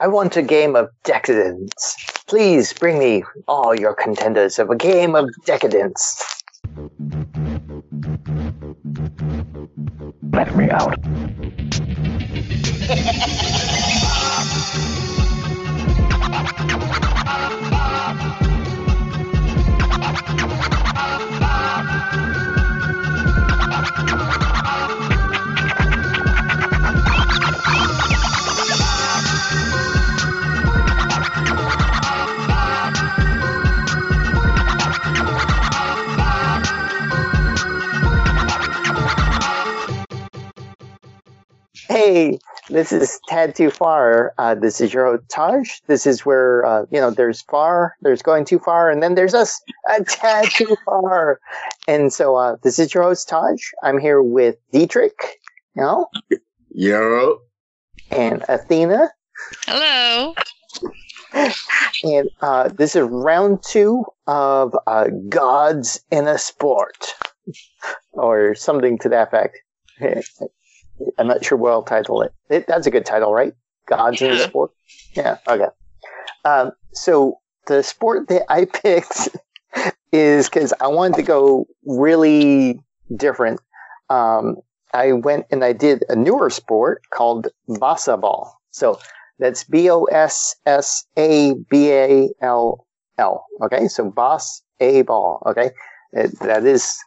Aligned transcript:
I 0.00 0.06
want 0.06 0.36
a 0.36 0.42
game 0.42 0.76
of 0.76 0.90
decadence. 1.02 1.96
Please 2.28 2.72
bring 2.72 3.00
me 3.00 3.24
all 3.48 3.74
your 3.74 3.94
contenders 3.94 4.60
of 4.60 4.70
a 4.70 4.76
game 4.76 5.16
of 5.16 5.28
decadence. 5.44 6.40
Let 10.32 10.54
me 10.54 10.70
out. 10.70 10.94
Hey, 42.10 42.38
this 42.70 42.90
is 42.90 43.20
Tad 43.28 43.54
Too 43.54 43.70
Far. 43.70 44.32
Uh, 44.38 44.54
this 44.54 44.80
is 44.80 44.94
your 44.94 45.04
host, 45.04 45.28
Taj. 45.28 45.68
This 45.88 46.06
is 46.06 46.24
where, 46.24 46.64
uh, 46.64 46.86
you 46.90 46.98
know, 46.98 47.10
there's 47.10 47.42
far, 47.42 47.96
there's 48.00 48.22
going 48.22 48.46
too 48.46 48.58
far, 48.58 48.88
and 48.88 49.02
then 49.02 49.14
there's 49.14 49.34
us, 49.34 49.60
a 49.90 50.02
tad 50.04 50.46
too 50.46 50.74
far. 50.86 51.38
And 51.86 52.10
so, 52.10 52.34
uh, 52.34 52.56
this 52.62 52.78
is 52.78 52.94
your 52.94 53.02
host, 53.02 53.28
Taj. 53.28 53.60
I'm 53.82 53.98
here 53.98 54.22
with 54.22 54.56
Dietrich, 54.72 55.38
you 55.76 55.82
know, 55.82 56.06
Yo. 56.70 57.40
and 58.10 58.42
Athena. 58.48 59.10
Hello. 59.66 60.34
And 62.04 62.30
uh, 62.40 62.68
this 62.70 62.96
is 62.96 63.02
round 63.02 63.62
two 63.62 64.06
of 64.26 64.74
uh, 64.86 65.08
Gods 65.28 66.00
in 66.10 66.26
a 66.26 66.38
Sport, 66.38 67.14
or 68.12 68.54
something 68.54 68.96
to 69.00 69.10
that 69.10 69.28
effect. 69.28 69.58
I'm 71.18 71.26
not 71.26 71.44
sure 71.44 71.56
what 71.58 71.72
I'll 71.72 71.82
title 71.82 72.22
it. 72.22 72.32
it 72.50 72.66
that's 72.66 72.86
a 72.86 72.90
good 72.90 73.06
title, 73.06 73.32
right? 73.32 73.54
Gods 73.86 74.20
in 74.22 74.30
the 74.30 74.38
Sport. 74.48 74.72
Yeah. 75.14 75.38
Okay. 75.48 75.66
Um, 76.44 76.72
so 76.94 77.38
the 77.66 77.82
sport 77.82 78.28
that 78.28 78.42
I 78.50 78.64
picked 78.82 79.28
is 80.12 80.48
because 80.48 80.72
I 80.80 80.88
wanted 80.88 81.16
to 81.16 81.22
go 81.22 81.66
really 81.84 82.80
different. 83.16 83.60
Um, 84.10 84.56
I 84.94 85.12
went 85.12 85.46
and 85.50 85.62
I 85.64 85.72
did 85.72 86.04
a 86.08 86.16
newer 86.16 86.48
sport 86.50 87.02
called 87.12 87.48
Bossa 87.68 88.18
Ball. 88.20 88.54
So 88.70 88.98
that's 89.38 89.64
B 89.64 89.90
O 89.90 90.04
S 90.04 90.54
S 90.66 91.04
A 91.18 91.54
B 91.70 91.90
A 91.92 92.28
L 92.40 92.86
L. 93.18 93.44
Okay, 93.62 93.86
so 93.88 94.10
boss 94.10 94.62
a 94.80 95.02
ball. 95.02 95.42
Okay, 95.46 95.70
It- 96.12 96.38
that 96.40 96.64
is 96.64 96.98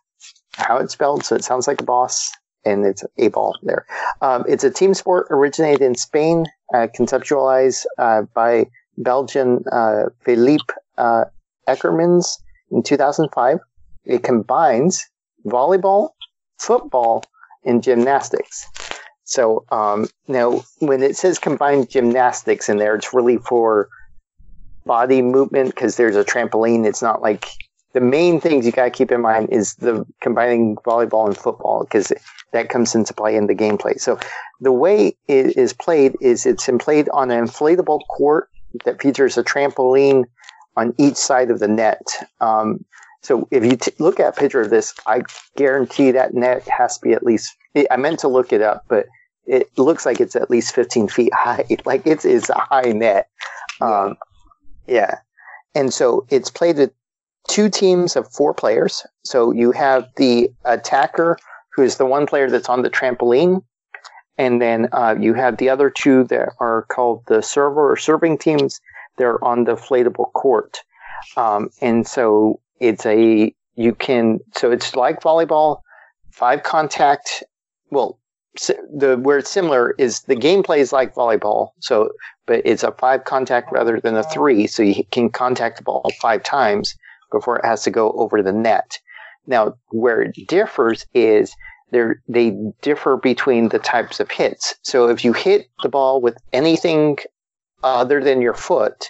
how 0.53 0.77
it's 0.77 0.93
spelled. 0.93 1.23
So 1.25 1.35
it 1.35 1.43
sounds 1.43 1.67
like 1.67 1.81
a 1.81 1.85
boss, 1.85 2.29
and 2.65 2.85
it's 2.85 3.03
a 3.17 3.29
ball 3.29 3.57
there. 3.63 3.85
Um, 4.21 4.43
it's 4.47 4.63
a 4.63 4.71
team 4.71 4.93
sport 4.93 5.27
originated 5.29 5.81
in 5.81 5.95
Spain, 5.95 6.45
uh, 6.73 6.87
conceptualized 6.97 7.85
uh, 7.97 8.23
by 8.33 8.67
Belgian 8.97 9.63
uh, 9.71 10.05
Philippe 10.21 10.73
uh, 10.97 11.25
Eckermans 11.67 12.37
in 12.71 12.83
2005. 12.83 13.59
It 14.05 14.23
combines 14.23 15.07
volleyball, 15.45 16.09
football, 16.59 17.23
and 17.65 17.83
gymnastics. 17.83 18.65
So 19.23 19.65
um, 19.71 20.07
now, 20.27 20.63
when 20.79 21.03
it 21.03 21.15
says 21.15 21.39
combined 21.39 21.89
gymnastics 21.89 22.67
in 22.69 22.77
there, 22.77 22.95
it's 22.95 23.13
really 23.13 23.37
for 23.37 23.87
body 24.85 25.21
movement 25.21 25.69
because 25.69 25.95
there's 25.95 26.15
a 26.15 26.23
trampoline. 26.23 26.85
It's 26.85 27.01
not 27.01 27.21
like 27.21 27.47
the 27.93 28.01
main 28.01 28.39
things 28.39 28.65
you 28.65 28.71
got 28.71 28.85
to 28.85 28.91
keep 28.91 29.11
in 29.11 29.21
mind 29.21 29.49
is 29.49 29.75
the 29.75 30.05
combining 30.21 30.75
volleyball 30.77 31.27
and 31.27 31.37
football 31.37 31.83
because 31.83 32.11
that 32.53 32.69
comes 32.69 32.95
into 32.95 33.13
play 33.13 33.35
in 33.35 33.47
the 33.47 33.55
gameplay. 33.55 33.99
So 33.99 34.19
the 34.59 34.71
way 34.71 35.15
it 35.27 35.57
is 35.57 35.73
played 35.73 36.15
is 36.21 36.45
it's 36.45 36.69
played 36.79 37.09
on 37.09 37.31
an 37.31 37.45
inflatable 37.45 38.01
court 38.07 38.49
that 38.85 39.01
features 39.01 39.37
a 39.37 39.43
trampoline 39.43 40.25
on 40.77 40.93
each 40.97 41.17
side 41.17 41.51
of 41.51 41.59
the 41.59 41.67
net. 41.67 42.01
Um, 42.39 42.85
so 43.21 43.47
if 43.51 43.63
you 43.63 43.75
t- 43.75 43.91
look 43.99 44.19
at 44.19 44.29
a 44.29 44.39
picture 44.39 44.61
of 44.61 44.69
this, 44.69 44.93
I 45.05 45.23
guarantee 45.57 46.11
that 46.11 46.33
net 46.33 46.67
has 46.67 46.97
to 46.97 47.07
be 47.07 47.13
at 47.13 47.23
least. 47.23 47.55
I 47.89 47.97
meant 47.97 48.19
to 48.19 48.27
look 48.27 48.51
it 48.51 48.61
up, 48.61 48.85
but 48.87 49.05
it 49.45 49.67
looks 49.77 50.05
like 50.05 50.19
it's 50.19 50.35
at 50.35 50.49
least 50.49 50.73
15 50.73 51.07
feet 51.07 51.33
high. 51.35 51.65
Like 51.85 52.05
it's 52.05 52.25
it's 52.25 52.49
a 52.49 52.59
high 52.59 52.91
net. 52.93 53.29
Um, 53.79 54.17
yeah, 54.87 55.19
and 55.75 55.93
so 55.93 56.25
it's 56.29 56.49
played 56.49 56.77
with 56.77 56.91
two 57.51 57.69
teams 57.69 58.15
of 58.15 58.31
four 58.31 58.53
players. 58.53 59.05
So 59.23 59.51
you 59.51 59.73
have 59.73 60.07
the 60.15 60.49
attacker, 60.63 61.37
who 61.75 61.83
is 61.83 61.97
the 61.97 62.05
one 62.05 62.25
player 62.25 62.49
that's 62.49 62.69
on 62.69 62.81
the 62.81 62.89
trampoline, 62.89 63.61
and 64.37 64.61
then 64.61 64.87
uh, 64.93 65.15
you 65.19 65.33
have 65.33 65.57
the 65.57 65.69
other 65.69 65.89
two 65.89 66.23
that 66.25 66.53
are 66.61 66.83
called 66.83 67.23
the 67.27 67.41
server 67.41 67.91
or 67.91 67.97
serving 67.97 68.37
teams. 68.37 68.79
They're 69.17 69.43
on 69.43 69.65
the 69.65 69.75
inflatable 69.75 70.31
court, 70.31 70.79
um, 71.35 71.69
and 71.81 72.07
so 72.07 72.61
it's 72.79 73.05
a 73.05 73.53
you 73.75 73.95
can 73.95 74.39
so 74.55 74.71
it's 74.71 74.95
like 74.95 75.19
volleyball, 75.19 75.81
five 76.31 76.63
contact. 76.63 77.43
Well, 77.89 78.17
the 78.55 79.19
where 79.21 79.39
it's 79.39 79.51
similar 79.51 79.91
is 79.97 80.21
the 80.21 80.37
gameplay 80.37 80.77
is 80.77 80.93
like 80.93 81.13
volleyball. 81.13 81.71
So, 81.81 82.11
but 82.45 82.61
it's 82.63 82.83
a 82.83 82.93
five 82.93 83.25
contact 83.25 83.73
rather 83.73 83.99
than 83.99 84.15
a 84.15 84.23
three. 84.23 84.67
So 84.67 84.83
you 84.83 85.03
can 85.11 85.29
contact 85.29 85.77
the 85.77 85.83
ball 85.83 86.09
five 86.21 86.43
times 86.43 86.95
before 87.31 87.57
it 87.57 87.65
has 87.65 87.83
to 87.83 87.91
go 87.91 88.11
over 88.11 88.41
the 88.41 88.51
net. 88.51 88.99
Now, 89.47 89.75
where 89.89 90.21
it 90.21 90.35
differs 90.47 91.05
is 91.13 91.55
they 91.91 92.53
differ 92.81 93.17
between 93.17 93.69
the 93.69 93.79
types 93.79 94.19
of 94.19 94.31
hits. 94.31 94.75
So 94.83 95.09
if 95.09 95.25
you 95.25 95.33
hit 95.33 95.67
the 95.83 95.89
ball 95.89 96.21
with 96.21 96.37
anything 96.53 97.17
other 97.83 98.23
than 98.23 98.41
your 98.41 98.53
foot, 98.53 99.09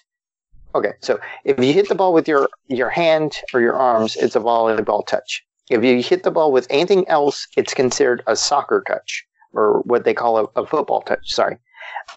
okay. 0.74 0.94
So 1.02 1.20
if 1.46 1.60
you 1.60 1.74
hit 1.74 1.90
the 1.90 1.96
ball 1.96 2.14
with 2.14 2.28
your 2.28 2.50
your 2.68 2.90
hand 2.90 3.38
or 3.54 3.62
your 3.62 3.76
arms, 3.76 4.16
it's 4.16 4.36
a 4.36 4.40
volleyball 4.40 5.06
touch. 5.06 5.44
If 5.70 5.84
you 5.84 6.02
hit 6.02 6.24
the 6.24 6.32
ball 6.32 6.52
with 6.52 6.68
anything 6.70 7.08
else, 7.08 7.48
it's 7.56 7.74
considered 7.74 8.24
a 8.28 8.36
soccer 8.36 8.84
touch 8.88 9.26
or 9.54 9.82
what 9.82 10.04
they 10.04 10.14
call 10.14 10.38
a, 10.38 10.62
a 10.62 10.66
football 10.66 11.02
touch. 11.02 11.32
Sorry. 11.32 11.58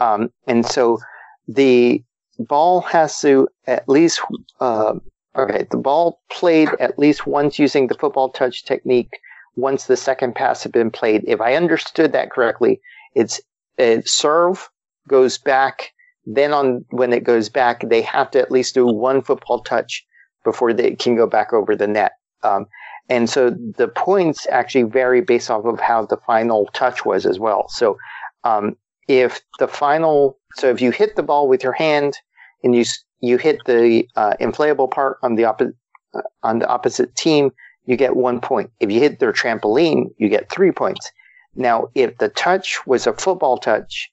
Um, 0.00 0.30
and 0.46 0.64
so 0.64 0.98
the 1.46 2.02
ball 2.38 2.80
has 2.80 3.20
to 3.20 3.48
at 3.66 3.88
least 3.88 4.20
uh, 4.60 4.94
okay 5.36 5.66
the 5.70 5.76
ball 5.76 6.20
played 6.30 6.68
at 6.80 6.98
least 6.98 7.26
once 7.26 7.58
using 7.58 7.86
the 7.86 7.94
football 7.94 8.30
touch 8.30 8.64
technique 8.64 9.18
once 9.56 9.86
the 9.86 9.96
second 9.96 10.34
pass 10.34 10.64
had 10.64 10.72
been 10.72 10.90
played. 10.90 11.24
If 11.26 11.40
i 11.40 11.54
understood 11.54 12.12
that 12.12 12.30
correctly 12.30 12.80
it's 13.14 13.40
it 13.78 14.08
serve 14.08 14.68
goes 15.08 15.38
back 15.38 15.92
then 16.26 16.52
on 16.52 16.84
when 16.90 17.12
it 17.12 17.24
goes 17.24 17.48
back 17.48 17.88
they 17.88 18.02
have 18.02 18.30
to 18.32 18.40
at 18.40 18.50
least 18.50 18.74
do 18.74 18.86
one 18.86 19.22
football 19.22 19.60
touch 19.62 20.06
before 20.44 20.72
they 20.72 20.94
can 20.94 21.16
go 21.16 21.26
back 21.26 21.52
over 21.52 21.74
the 21.74 21.86
net. 21.86 22.12
Um, 22.42 22.66
and 23.08 23.28
so 23.28 23.50
the 23.50 23.88
points 23.88 24.46
actually 24.50 24.84
vary 24.84 25.20
based 25.20 25.50
off 25.50 25.64
of 25.64 25.80
how 25.80 26.06
the 26.06 26.18
final 26.18 26.66
touch 26.72 27.04
was 27.04 27.26
as 27.26 27.38
well. 27.38 27.68
So 27.68 27.98
um, 28.44 28.76
if 29.08 29.40
the 29.58 29.68
final 29.68 30.38
so 30.54 30.70
if 30.70 30.80
you 30.80 30.90
hit 30.90 31.16
the 31.16 31.22
ball 31.22 31.48
with 31.48 31.62
your 31.62 31.72
hand 31.72 32.16
and 32.62 32.74
you 32.74 32.84
you 33.26 33.38
hit 33.38 33.58
the 33.66 34.06
uh, 34.16 34.34
inflatable 34.40 34.90
part 34.90 35.18
on 35.22 35.34
the 35.34 35.44
opposite 35.44 35.74
uh, 36.14 36.22
on 36.42 36.58
the 36.60 36.68
opposite 36.68 37.14
team, 37.16 37.50
you 37.86 37.96
get 37.96 38.16
one 38.16 38.40
point. 38.40 38.70
If 38.80 38.90
you 38.90 39.00
hit 39.00 39.18
their 39.18 39.32
trampoline, 39.32 40.06
you 40.18 40.28
get 40.28 40.50
three 40.50 40.70
points. 40.70 41.10
Now, 41.56 41.88
if 41.94 42.18
the 42.18 42.28
touch 42.28 42.86
was 42.86 43.06
a 43.06 43.12
football 43.12 43.58
touch, 43.58 44.10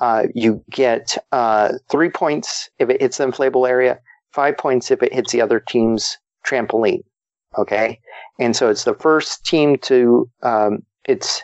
uh, 0.00 0.26
you 0.34 0.64
get 0.70 1.16
uh, 1.32 1.72
three 1.90 2.10
points 2.10 2.68
if 2.78 2.88
it 2.88 3.00
hits 3.00 3.18
the 3.18 3.26
inflatable 3.26 3.68
area, 3.68 3.98
five 4.32 4.56
points 4.56 4.90
if 4.90 5.02
it 5.02 5.12
hits 5.12 5.32
the 5.32 5.42
other 5.42 5.60
team's 5.60 6.16
trampoline. 6.46 7.02
Okay, 7.58 7.98
and 8.38 8.54
so 8.54 8.70
it's 8.70 8.84
the 8.84 8.94
first 8.94 9.44
team 9.44 9.76
to 9.78 10.30
um, 10.42 10.84
it's 11.04 11.42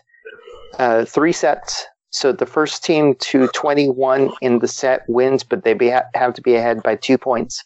uh, 0.78 1.04
three 1.04 1.32
sets. 1.32 1.84
So 2.16 2.32
the 2.32 2.46
first 2.46 2.82
team 2.82 3.14
to 3.16 3.46
21 3.48 4.32
in 4.40 4.60
the 4.60 4.68
set 4.68 5.02
wins, 5.06 5.44
but 5.44 5.64
they 5.64 5.74
be, 5.74 5.92
have 6.14 6.32
to 6.32 6.40
be 6.40 6.54
ahead 6.54 6.82
by 6.82 6.96
two 6.96 7.18
points, 7.18 7.62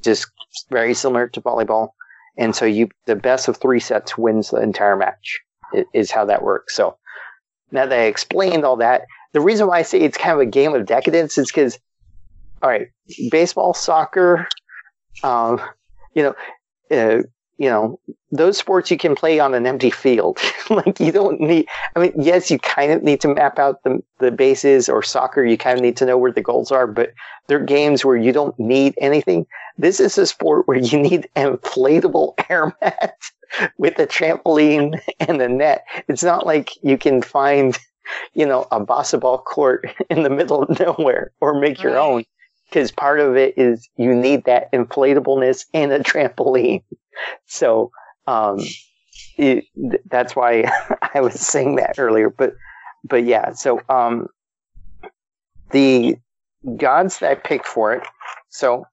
just 0.00 0.28
very 0.70 0.94
similar 0.94 1.28
to 1.28 1.42
volleyball. 1.42 1.90
And 2.38 2.56
so 2.56 2.64
you, 2.64 2.88
the 3.04 3.16
best 3.16 3.48
of 3.48 3.58
three 3.58 3.80
sets 3.80 4.16
wins 4.16 4.48
the 4.48 4.62
entire 4.62 4.96
match. 4.96 5.40
Is 5.92 6.10
how 6.10 6.24
that 6.24 6.42
works. 6.42 6.74
So 6.74 6.96
now 7.70 7.84
that 7.84 7.98
I 7.98 8.04
explained 8.04 8.64
all 8.64 8.76
that, 8.76 9.02
the 9.34 9.42
reason 9.42 9.66
why 9.66 9.80
I 9.80 9.82
say 9.82 10.00
it's 10.00 10.16
kind 10.16 10.32
of 10.32 10.40
a 10.40 10.46
game 10.46 10.74
of 10.74 10.86
decadence 10.86 11.36
is 11.36 11.48
because, 11.48 11.78
all 12.62 12.70
right, 12.70 12.88
baseball, 13.30 13.74
soccer, 13.74 14.48
um, 15.22 15.60
you 16.14 16.22
know, 16.22 16.34
uh, 16.90 17.22
you 17.62 17.68
know, 17.68 18.00
those 18.32 18.58
sports 18.58 18.90
you 18.90 18.96
can 18.96 19.14
play 19.14 19.38
on 19.38 19.54
an 19.54 19.68
empty 19.68 19.90
field. 19.90 20.40
like 20.70 20.98
you 20.98 21.12
don't 21.12 21.40
need, 21.40 21.68
I 21.94 22.00
mean, 22.00 22.12
yes, 22.18 22.50
you 22.50 22.58
kind 22.58 22.90
of 22.90 23.04
need 23.04 23.20
to 23.20 23.32
map 23.32 23.56
out 23.60 23.84
the, 23.84 24.02
the 24.18 24.32
bases 24.32 24.88
or 24.88 25.00
soccer. 25.00 25.44
You 25.44 25.56
kind 25.56 25.78
of 25.78 25.82
need 25.84 25.96
to 25.98 26.04
know 26.04 26.18
where 26.18 26.32
the 26.32 26.42
goals 26.42 26.72
are, 26.72 26.88
but 26.88 27.12
they're 27.46 27.64
games 27.64 28.04
where 28.04 28.16
you 28.16 28.32
don't 28.32 28.58
need 28.58 28.94
anything. 29.00 29.46
This 29.78 30.00
is 30.00 30.18
a 30.18 30.26
sport 30.26 30.66
where 30.66 30.76
you 30.76 30.98
need 30.98 31.28
inflatable 31.36 32.34
air 32.50 32.74
mat 32.82 33.14
with 33.78 33.96
a 34.00 34.08
trampoline 34.08 35.00
and 35.20 35.40
a 35.40 35.48
net. 35.48 35.84
It's 36.08 36.24
not 36.24 36.44
like 36.44 36.70
you 36.82 36.98
can 36.98 37.22
find, 37.22 37.78
you 38.34 38.44
know, 38.44 38.66
a 38.72 38.84
basketball 38.84 39.38
court 39.38 39.88
in 40.10 40.24
the 40.24 40.30
middle 40.30 40.64
of 40.64 40.80
nowhere 40.80 41.30
or 41.40 41.60
make 41.60 41.80
your 41.80 41.96
own. 41.96 42.24
Because 42.68 42.90
part 42.90 43.20
of 43.20 43.36
it 43.36 43.54
is 43.56 43.88
you 43.96 44.16
need 44.16 44.46
that 44.46 44.72
inflatableness 44.72 45.66
and 45.72 45.92
a 45.92 46.00
trampoline. 46.00 46.82
So, 47.46 47.90
um, 48.26 48.60
it, 49.36 49.64
th- 49.74 50.02
that's 50.10 50.36
why 50.36 50.64
I 51.14 51.20
was 51.20 51.34
saying 51.34 51.76
that 51.76 51.98
earlier. 51.98 52.30
But, 52.30 52.54
but 53.04 53.24
yeah. 53.24 53.52
So, 53.52 53.80
um, 53.88 54.28
the 55.70 56.16
gods 56.76 57.18
that 57.18 57.30
I 57.30 57.34
picked 57.34 57.66
for 57.66 57.92
it. 57.92 58.02
So, 58.50 58.86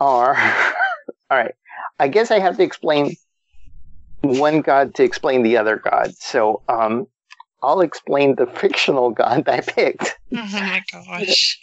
are 0.00 0.36
all 1.30 1.38
right. 1.38 1.54
I 1.98 2.08
guess 2.08 2.30
I 2.30 2.38
have 2.38 2.56
to 2.56 2.62
explain 2.62 3.16
one 4.22 4.60
god 4.60 4.94
to 4.96 5.04
explain 5.04 5.42
the 5.42 5.56
other 5.56 5.76
god. 5.76 6.14
So, 6.14 6.62
um, 6.68 7.06
I'll 7.62 7.80
explain 7.80 8.36
the 8.36 8.46
fictional 8.54 9.10
god 9.10 9.44
that 9.46 9.54
I 9.54 9.60
picked. 9.60 10.18
Oh 10.32 10.44
my 10.52 10.82
gosh. 10.92 11.58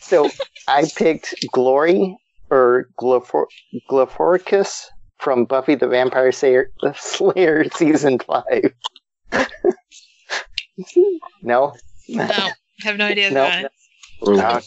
So 0.00 0.30
I 0.68 0.88
picked 0.96 1.34
Glory 1.52 2.16
or 2.50 2.88
Glofor- 2.98 3.46
Glorificus 3.90 4.84
from 5.18 5.44
Buffy 5.44 5.74
the 5.74 5.88
Vampire 5.88 6.32
Slayer, 6.32 6.70
Slayer 6.96 7.64
season 7.70 8.18
five. 8.18 8.72
no, 11.42 11.74
No, 12.08 12.50
have 12.80 12.96
no 12.98 13.06
idea. 13.06 13.30
No. 13.30 13.46
about. 13.46 13.70
Uh, 14.26 14.60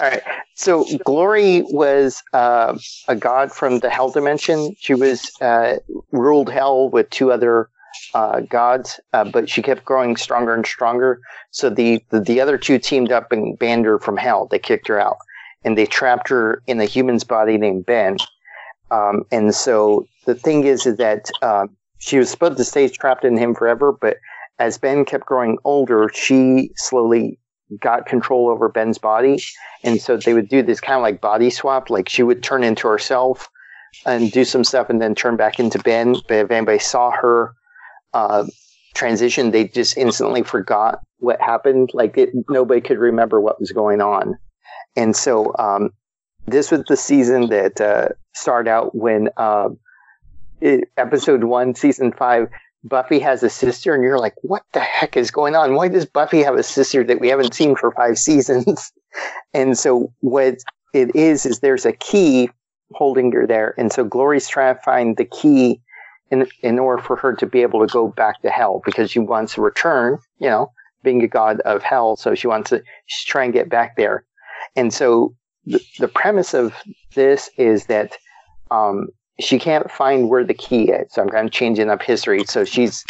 all 0.00 0.10
right. 0.10 0.22
So 0.54 0.84
Glory 1.04 1.62
was 1.62 2.22
uh, 2.32 2.76
a 3.08 3.14
god 3.16 3.52
from 3.52 3.78
the 3.78 3.90
Hell 3.90 4.10
dimension. 4.10 4.74
She 4.78 4.94
was 4.94 5.30
uh, 5.40 5.76
ruled 6.10 6.50
Hell 6.50 6.90
with 6.90 7.10
two 7.10 7.30
other 7.30 7.68
uh, 8.12 8.40
gods, 8.40 8.98
uh, 9.12 9.24
but 9.24 9.48
she 9.48 9.62
kept 9.62 9.84
growing 9.84 10.16
stronger 10.16 10.52
and 10.54 10.66
stronger. 10.66 11.20
So 11.52 11.70
the, 11.70 12.02
the 12.10 12.20
the 12.20 12.40
other 12.40 12.58
two 12.58 12.78
teamed 12.78 13.12
up 13.12 13.30
and 13.30 13.58
banned 13.58 13.84
her 13.86 13.98
from 13.98 14.16
Hell. 14.16 14.48
They 14.50 14.58
kicked 14.58 14.88
her 14.88 15.00
out, 15.00 15.16
and 15.64 15.76
they 15.76 15.86
trapped 15.86 16.28
her 16.28 16.62
in 16.66 16.80
a 16.80 16.84
human's 16.84 17.24
body 17.24 17.58
named 17.58 17.86
Ben. 17.86 18.16
Um, 18.90 19.24
and 19.32 19.54
so 19.54 20.06
the 20.26 20.34
thing 20.34 20.64
is, 20.64 20.86
is 20.86 20.96
that 20.96 21.30
uh, 21.42 21.66
she 21.98 22.18
was 22.18 22.30
supposed 22.30 22.58
to 22.58 22.64
stay 22.64 22.88
trapped 22.88 23.24
in 23.24 23.36
him 23.36 23.54
forever, 23.54 23.92
but 23.92 24.18
as 24.58 24.78
Ben 24.78 25.04
kept 25.04 25.26
growing 25.26 25.58
older, 25.64 26.10
she 26.14 26.70
slowly 26.76 27.38
got 27.80 28.06
control 28.06 28.48
over 28.48 28.68
Ben's 28.68 28.98
body. 28.98 29.42
And 29.82 30.00
so 30.00 30.16
they 30.16 30.34
would 30.34 30.48
do 30.48 30.62
this 30.62 30.80
kind 30.80 30.96
of 30.96 31.02
like 31.02 31.20
body 31.20 31.50
swap. 31.50 31.90
Like 31.90 32.08
she 32.08 32.22
would 32.22 32.42
turn 32.42 32.62
into 32.62 32.86
herself 32.88 33.48
and 34.06 34.30
do 34.30 34.44
some 34.44 34.64
stuff 34.64 34.90
and 34.90 35.00
then 35.00 35.14
turn 35.14 35.36
back 35.36 35.58
into 35.58 35.78
Ben. 35.78 36.16
But 36.28 36.36
if 36.36 36.50
anybody 36.50 36.78
saw 36.78 37.10
her 37.10 37.54
uh, 38.12 38.46
transition, 38.94 39.50
they 39.50 39.68
just 39.68 39.96
instantly 39.96 40.42
forgot 40.42 41.00
what 41.18 41.40
happened. 41.40 41.90
Like 41.94 42.16
it, 42.16 42.30
nobody 42.48 42.80
could 42.80 42.98
remember 42.98 43.40
what 43.40 43.60
was 43.60 43.72
going 43.72 44.00
on. 44.00 44.36
And 44.96 45.16
so 45.16 45.54
um, 45.58 45.90
this 46.46 46.70
was 46.70 46.84
the 46.88 46.96
season 46.96 47.48
that 47.48 47.80
uh, 47.80 48.08
started 48.34 48.70
out 48.70 48.94
when 48.94 49.28
uh, 49.36 49.70
it, 50.60 50.90
episode 50.96 51.44
one, 51.44 51.74
season 51.74 52.12
five, 52.12 52.48
Buffy 52.84 53.18
has 53.18 53.42
a 53.42 53.48
sister, 53.48 53.94
and 53.94 54.04
you're 54.04 54.18
like, 54.18 54.34
what 54.42 54.62
the 54.72 54.80
heck 54.80 55.16
is 55.16 55.30
going 55.30 55.54
on? 55.54 55.74
Why 55.74 55.88
does 55.88 56.04
Buffy 56.04 56.42
have 56.42 56.56
a 56.56 56.62
sister 56.62 57.02
that 57.04 57.20
we 57.20 57.28
haven't 57.28 57.54
seen 57.54 57.76
for 57.76 57.90
five 57.92 58.18
seasons? 58.18 58.92
and 59.54 59.78
so 59.78 60.12
what 60.20 60.58
it 60.92 61.14
is, 61.16 61.46
is 61.46 61.60
there's 61.60 61.86
a 61.86 61.92
key 61.92 62.50
holding 62.92 63.32
her 63.32 63.46
there. 63.46 63.74
And 63.78 63.92
so 63.92 64.04
Glory's 64.04 64.48
trying 64.48 64.74
to 64.76 64.80
find 64.82 65.16
the 65.16 65.24
key 65.24 65.80
in, 66.30 66.46
in 66.62 66.78
order 66.78 67.02
for 67.02 67.16
her 67.16 67.34
to 67.34 67.46
be 67.46 67.62
able 67.62 67.86
to 67.86 67.92
go 67.92 68.08
back 68.08 68.42
to 68.42 68.50
hell 68.50 68.82
because 68.84 69.10
she 69.10 69.18
wants 69.18 69.54
to 69.54 69.62
return, 69.62 70.18
you 70.38 70.48
know, 70.48 70.70
being 71.02 71.22
a 71.22 71.28
god 71.28 71.60
of 71.60 71.82
hell. 71.82 72.16
So 72.16 72.34
she 72.34 72.46
wants 72.46 72.70
to 72.70 72.82
she's 73.06 73.24
trying 73.24 73.52
to 73.52 73.58
get 73.58 73.68
back 73.68 73.96
there. 73.96 74.24
And 74.76 74.92
so 74.92 75.34
the, 75.66 75.80
the 75.98 76.08
premise 76.08 76.54
of 76.54 76.74
this 77.14 77.50
is 77.56 77.86
that, 77.86 78.16
um, 78.70 79.08
she 79.40 79.58
can't 79.58 79.90
find 79.90 80.28
where 80.28 80.44
the 80.44 80.54
key 80.54 80.90
is. 80.90 81.12
So 81.12 81.22
I'm 81.22 81.28
kind 81.28 81.46
of 81.46 81.52
changing 81.52 81.90
up 81.90 82.02
history. 82.02 82.44
So 82.44 82.64
she's 82.64 83.04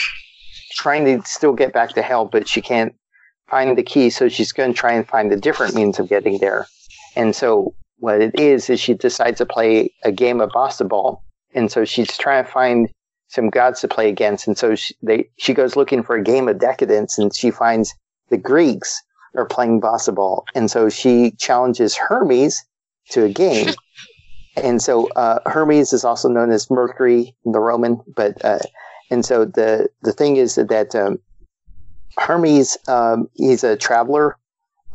trying 0.72 1.04
to 1.04 1.26
still 1.26 1.52
get 1.52 1.72
back 1.72 1.90
to 1.90 2.02
hell, 2.02 2.24
but 2.24 2.48
she 2.48 2.62
can't 2.62 2.94
find 3.48 3.76
the 3.76 3.82
key. 3.82 4.10
So 4.10 4.28
she's 4.28 4.52
going 4.52 4.72
to 4.72 4.78
try 4.78 4.92
and 4.92 5.06
find 5.06 5.32
a 5.32 5.36
different 5.36 5.74
means 5.74 5.98
of 5.98 6.08
getting 6.08 6.38
there. 6.38 6.66
And 7.16 7.36
so 7.36 7.74
what 7.98 8.20
it 8.20 8.38
is, 8.38 8.70
is 8.70 8.80
she 8.80 8.94
decides 8.94 9.38
to 9.38 9.46
play 9.46 9.92
a 10.02 10.12
game 10.12 10.40
of 10.40 10.50
Bossa 10.50 10.88
Ball. 10.88 11.22
And 11.54 11.70
so 11.70 11.84
she's 11.84 12.16
trying 12.16 12.44
to 12.44 12.50
find 12.50 12.88
some 13.28 13.50
gods 13.50 13.80
to 13.80 13.88
play 13.88 14.08
against. 14.08 14.46
And 14.46 14.56
so 14.56 14.74
she, 14.74 14.94
they, 15.02 15.28
she 15.38 15.54
goes 15.54 15.76
looking 15.76 16.02
for 16.02 16.16
a 16.16 16.22
game 16.22 16.48
of 16.48 16.58
decadence 16.58 17.18
and 17.18 17.34
she 17.34 17.50
finds 17.50 17.94
the 18.30 18.36
Greeks 18.36 19.00
are 19.34 19.46
playing 19.46 19.80
Bossa 19.80 20.14
Ball. 20.14 20.44
And 20.54 20.70
so 20.70 20.88
she 20.88 21.32
challenges 21.32 21.96
Hermes 21.96 22.64
to 23.10 23.24
a 23.24 23.28
game. 23.28 23.74
and 24.56 24.80
so 24.80 25.08
uh, 25.16 25.38
Hermes 25.46 25.92
is 25.92 26.04
also 26.04 26.28
known 26.28 26.50
as 26.50 26.70
Mercury 26.70 27.34
in 27.44 27.52
the 27.52 27.60
Roman, 27.60 28.00
but 28.14 28.44
uh, 28.44 28.60
and 29.10 29.24
so 29.24 29.44
the 29.44 29.88
the 30.02 30.12
thing 30.12 30.36
is 30.36 30.54
that, 30.54 30.68
that 30.68 30.94
um, 30.94 31.18
Hermes 32.16 32.76
um, 32.88 33.28
he's 33.34 33.64
a 33.64 33.76
traveler, 33.76 34.36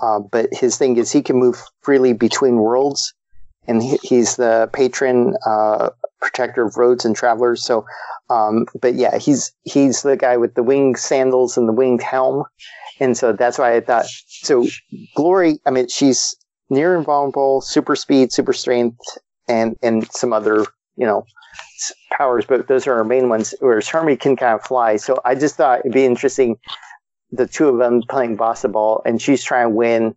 uh, 0.01 0.19
but 0.19 0.49
his 0.51 0.77
thing 0.77 0.97
is 0.97 1.11
he 1.11 1.21
can 1.21 1.37
move 1.37 1.61
freely 1.81 2.13
between 2.13 2.57
worlds, 2.57 3.13
and 3.67 3.81
he, 3.81 3.97
he's 4.01 4.37
the 4.37 4.69
patron 4.73 5.35
uh, 5.45 5.89
protector 6.21 6.65
of 6.65 6.77
roads 6.77 7.05
and 7.05 7.15
travelers. 7.15 7.63
So, 7.63 7.85
um, 8.29 8.65
but 8.81 8.95
yeah, 8.95 9.17
he's 9.17 9.51
he's 9.63 10.03
the 10.03 10.17
guy 10.17 10.37
with 10.37 10.55
the 10.55 10.63
winged 10.63 10.97
sandals 10.97 11.57
and 11.57 11.67
the 11.67 11.73
winged 11.73 12.01
helm, 12.01 12.43
and 12.99 13.17
so 13.17 13.33
that's 13.33 13.57
why 13.57 13.75
I 13.75 13.81
thought 13.81 14.05
so. 14.27 14.67
Glory, 15.15 15.59
I 15.65 15.71
mean, 15.71 15.87
she's 15.87 16.35
near 16.69 16.95
invulnerable, 16.95 17.61
super 17.61 17.95
speed, 17.95 18.31
super 18.31 18.53
strength, 18.53 18.99
and 19.47 19.77
and 19.81 20.11
some 20.11 20.33
other 20.33 20.65
you 20.95 21.05
know 21.05 21.25
powers, 22.11 22.45
but 22.45 22.67
those 22.67 22.85
are 22.87 22.95
our 22.95 23.03
main 23.03 23.29
ones. 23.29 23.53
Whereas 23.59 23.87
Hermes 23.87 24.19
can 24.19 24.35
kind 24.35 24.55
of 24.55 24.63
fly. 24.63 24.97
So 24.97 25.19
I 25.25 25.35
just 25.35 25.55
thought 25.55 25.79
it'd 25.79 25.93
be 25.93 26.05
interesting, 26.05 26.57
the 27.31 27.47
two 27.47 27.67
of 27.69 27.77
them 27.77 28.03
playing 28.09 28.37
Bossa 28.37 28.71
Ball, 28.71 29.01
and 29.05 29.21
she's 29.21 29.43
trying 29.43 29.67
to 29.67 29.75
win 29.75 30.15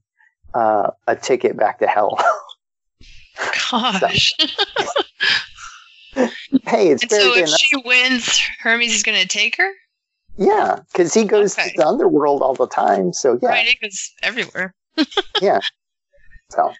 uh, 0.55 0.90
a 1.06 1.17
ticket 1.17 1.56
back 1.56 1.78
to 1.78 1.87
hell. 1.87 2.19
Gosh. 3.71 4.33
hey, 6.14 6.88
it's 6.88 7.02
and 7.02 7.11
so 7.11 7.37
if 7.37 7.49
she 7.49 7.76
wins, 7.85 8.38
Hermes 8.61 8.92
is 8.92 9.02
going 9.02 9.21
to 9.21 9.26
take 9.26 9.57
her? 9.57 9.71
Yeah, 10.37 10.81
because 10.93 11.12
he 11.15 11.25
goes 11.25 11.59
Okay. 11.59 11.71
to 11.71 11.77
the 11.79 11.87
underworld 11.87 12.43
all 12.43 12.55
the 12.55 12.67
time. 12.67 13.12
So 13.12 13.39
yeah, 13.43 13.49
Right? 13.51 13.69
It 13.69 13.81
goes 13.81 14.11
everywhere. 14.23 14.75
Yeah, 15.41 15.61
so 16.51 16.73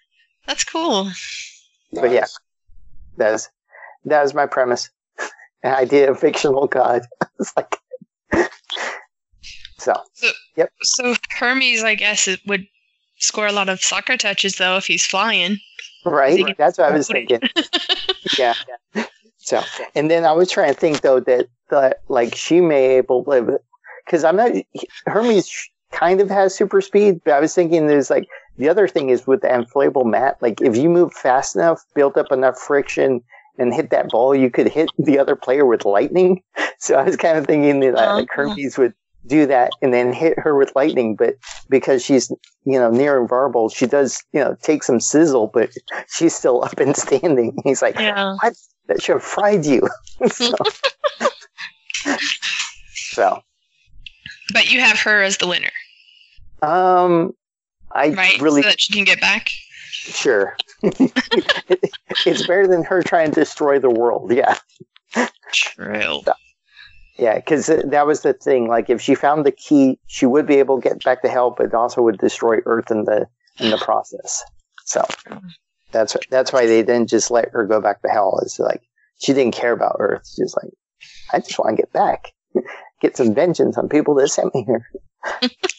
That's 0.47 0.63
cool. 0.63 1.09
but 1.93 2.11
yeah, 2.11 2.25
that's 3.17 3.49
that 4.05 4.23
is 4.25 4.33
my 4.33 4.45
premise. 4.45 4.89
An 5.63 5.73
idea 5.73 6.09
of 6.11 6.19
fictional 6.19 6.67
god. 6.67 7.03
it's 7.39 7.51
like 7.57 7.75
so. 9.79 9.93
so. 10.13 10.29
Yep. 10.55 10.71
So 10.83 11.15
Hermes, 11.31 11.83
I 11.83 11.95
guess, 11.95 12.27
it 12.27 12.39
would 12.47 12.65
score 13.17 13.47
a 13.47 13.51
lot 13.51 13.67
of 13.69 13.81
soccer 13.81 14.15
touches, 14.17 14.55
though, 14.55 14.77
if 14.77 14.85
he's 14.85 15.05
flying. 15.05 15.57
Right? 16.05 16.41
Right. 16.43 16.57
That's 16.57 16.77
what 16.77 16.91
I 16.91 16.95
was 16.95 17.07
thinking. 17.07 17.39
yeah. 18.37 18.53
So, 19.43 19.61
and 19.93 20.09
then 20.09 20.25
I 20.25 20.31
was 20.31 20.49
trying 20.49 20.73
to 20.73 20.79
think 20.79 21.01
though 21.01 21.19
that 21.21 21.47
that 21.69 22.01
like 22.07 22.35
she 22.35 22.61
may 22.61 22.97
able 22.97 23.23
because 24.05 24.23
I'm 24.23 24.35
not 24.35 24.51
Hermes 25.05 25.69
kind 25.91 26.21
of 26.21 26.29
has 26.29 26.55
super 26.55 26.81
speed, 26.81 27.21
but 27.25 27.33
I 27.33 27.39
was 27.39 27.53
thinking 27.53 27.87
there's 27.87 28.09
like 28.09 28.27
the 28.57 28.69
other 28.69 28.87
thing 28.87 29.09
is 29.09 29.27
with 29.27 29.41
the 29.41 29.49
inflatable 29.49 30.05
mat, 30.05 30.37
like 30.41 30.61
if 30.61 30.77
you 30.77 30.89
move 30.89 31.13
fast 31.13 31.55
enough, 31.55 31.81
build 31.93 32.17
up 32.17 32.31
enough 32.31 32.57
friction. 32.57 33.21
And 33.59 33.71
hit 33.71 33.91
that 33.91 34.09
ball, 34.09 34.33
you 34.33 34.49
could 34.49 34.67
hit 34.67 34.89
the 34.97 35.19
other 35.19 35.35
player 35.35 35.63
with 35.65 35.85
lightning. 35.85 36.41
So 36.79 36.95
I 36.95 37.03
was 37.03 37.15
kind 37.15 37.37
of 37.37 37.45
thinking 37.45 37.79
that 37.81 37.93
like 37.93 38.09
Uh-huh. 38.09 38.25
Hermes 38.49 38.79
would 38.79 38.93
do 39.27 39.45
that 39.45 39.71
and 39.81 39.93
then 39.93 40.11
hit 40.13 40.37
her 40.39 40.55
with 40.55 40.71
lightning. 40.75 41.15
But 41.15 41.35
because 41.69 42.03
she's 42.03 42.29
you 42.65 42.79
know 42.79 42.89
near 42.91 43.21
invulnerable, 43.21 43.69
she 43.69 43.85
does 43.87 44.23
you 44.33 44.39
know 44.39 44.55
take 44.61 44.83
some 44.83 44.99
sizzle, 44.99 45.47
but 45.53 45.71
she's 46.09 46.35
still 46.35 46.63
up 46.63 46.79
and 46.79 46.95
standing. 46.95 47.57
He's 47.63 47.81
like, 47.81 47.95
Yeah. 47.95 48.35
that 48.87 49.01
should 49.01 49.13
have 49.13 49.23
fried 49.23 49.65
you. 49.65 49.87
so, 50.31 50.53
so, 52.93 53.41
But 54.53 54.71
you 54.71 54.79
have 54.81 54.99
her 54.99 55.21
as 55.21 55.37
the 55.37 55.47
winner, 55.47 55.71
um, 56.61 57.33
I 57.91 58.09
right? 58.09 58.39
really 58.41 58.61
So 58.61 58.69
that 58.69 58.81
she 58.81 58.93
can 58.93 59.03
get 59.03 59.21
back. 59.21 59.49
sure. 59.91 60.57
it's 60.81 62.45
better 62.47 62.67
than 62.67 62.83
her 62.83 63.01
trying 63.03 63.31
to 63.31 63.39
destroy 63.41 63.79
the 63.79 63.89
world. 63.89 64.33
Yeah. 64.33 64.57
True. 65.51 66.21
Yeah, 67.17 67.35
because 67.35 67.67
that 67.67 68.07
was 68.07 68.21
the 68.21 68.33
thing. 68.33 68.67
Like, 68.67 68.89
if 68.89 68.99
she 68.99 69.13
found 69.13 69.45
the 69.45 69.51
key, 69.51 69.99
she 70.07 70.25
would 70.25 70.47
be 70.47 70.55
able 70.55 70.81
to 70.81 70.89
get 70.89 71.03
back 71.03 71.21
to 71.21 71.29
hell, 71.29 71.51
but 71.51 71.73
also 71.73 72.01
would 72.01 72.17
destroy 72.17 72.57
Earth 72.65 72.89
in 72.89 73.05
the 73.05 73.27
in 73.59 73.69
the 73.69 73.77
process. 73.77 74.43
So 74.85 75.05
that's 75.91 76.17
that's 76.29 76.51
why 76.51 76.65
they 76.65 76.81
didn't 76.81 77.09
just 77.09 77.29
let 77.29 77.49
her 77.51 77.65
go 77.65 77.79
back 77.79 78.01
to 78.01 78.09
hell. 78.09 78.39
It's 78.41 78.59
like 78.59 78.81
she 79.21 79.33
didn't 79.33 79.53
care 79.53 79.73
about 79.73 79.97
Earth. 79.99 80.27
She's 80.35 80.55
like, 80.61 80.73
I 81.31 81.39
just 81.39 81.59
want 81.59 81.75
to 81.75 81.81
get 81.81 81.93
back, 81.93 82.31
get 83.01 83.15
some 83.15 83.35
vengeance 83.35 83.77
on 83.77 83.89
people 83.89 84.15
that 84.15 84.29
sent 84.29 84.53
me 84.55 84.63
here. 84.63 84.89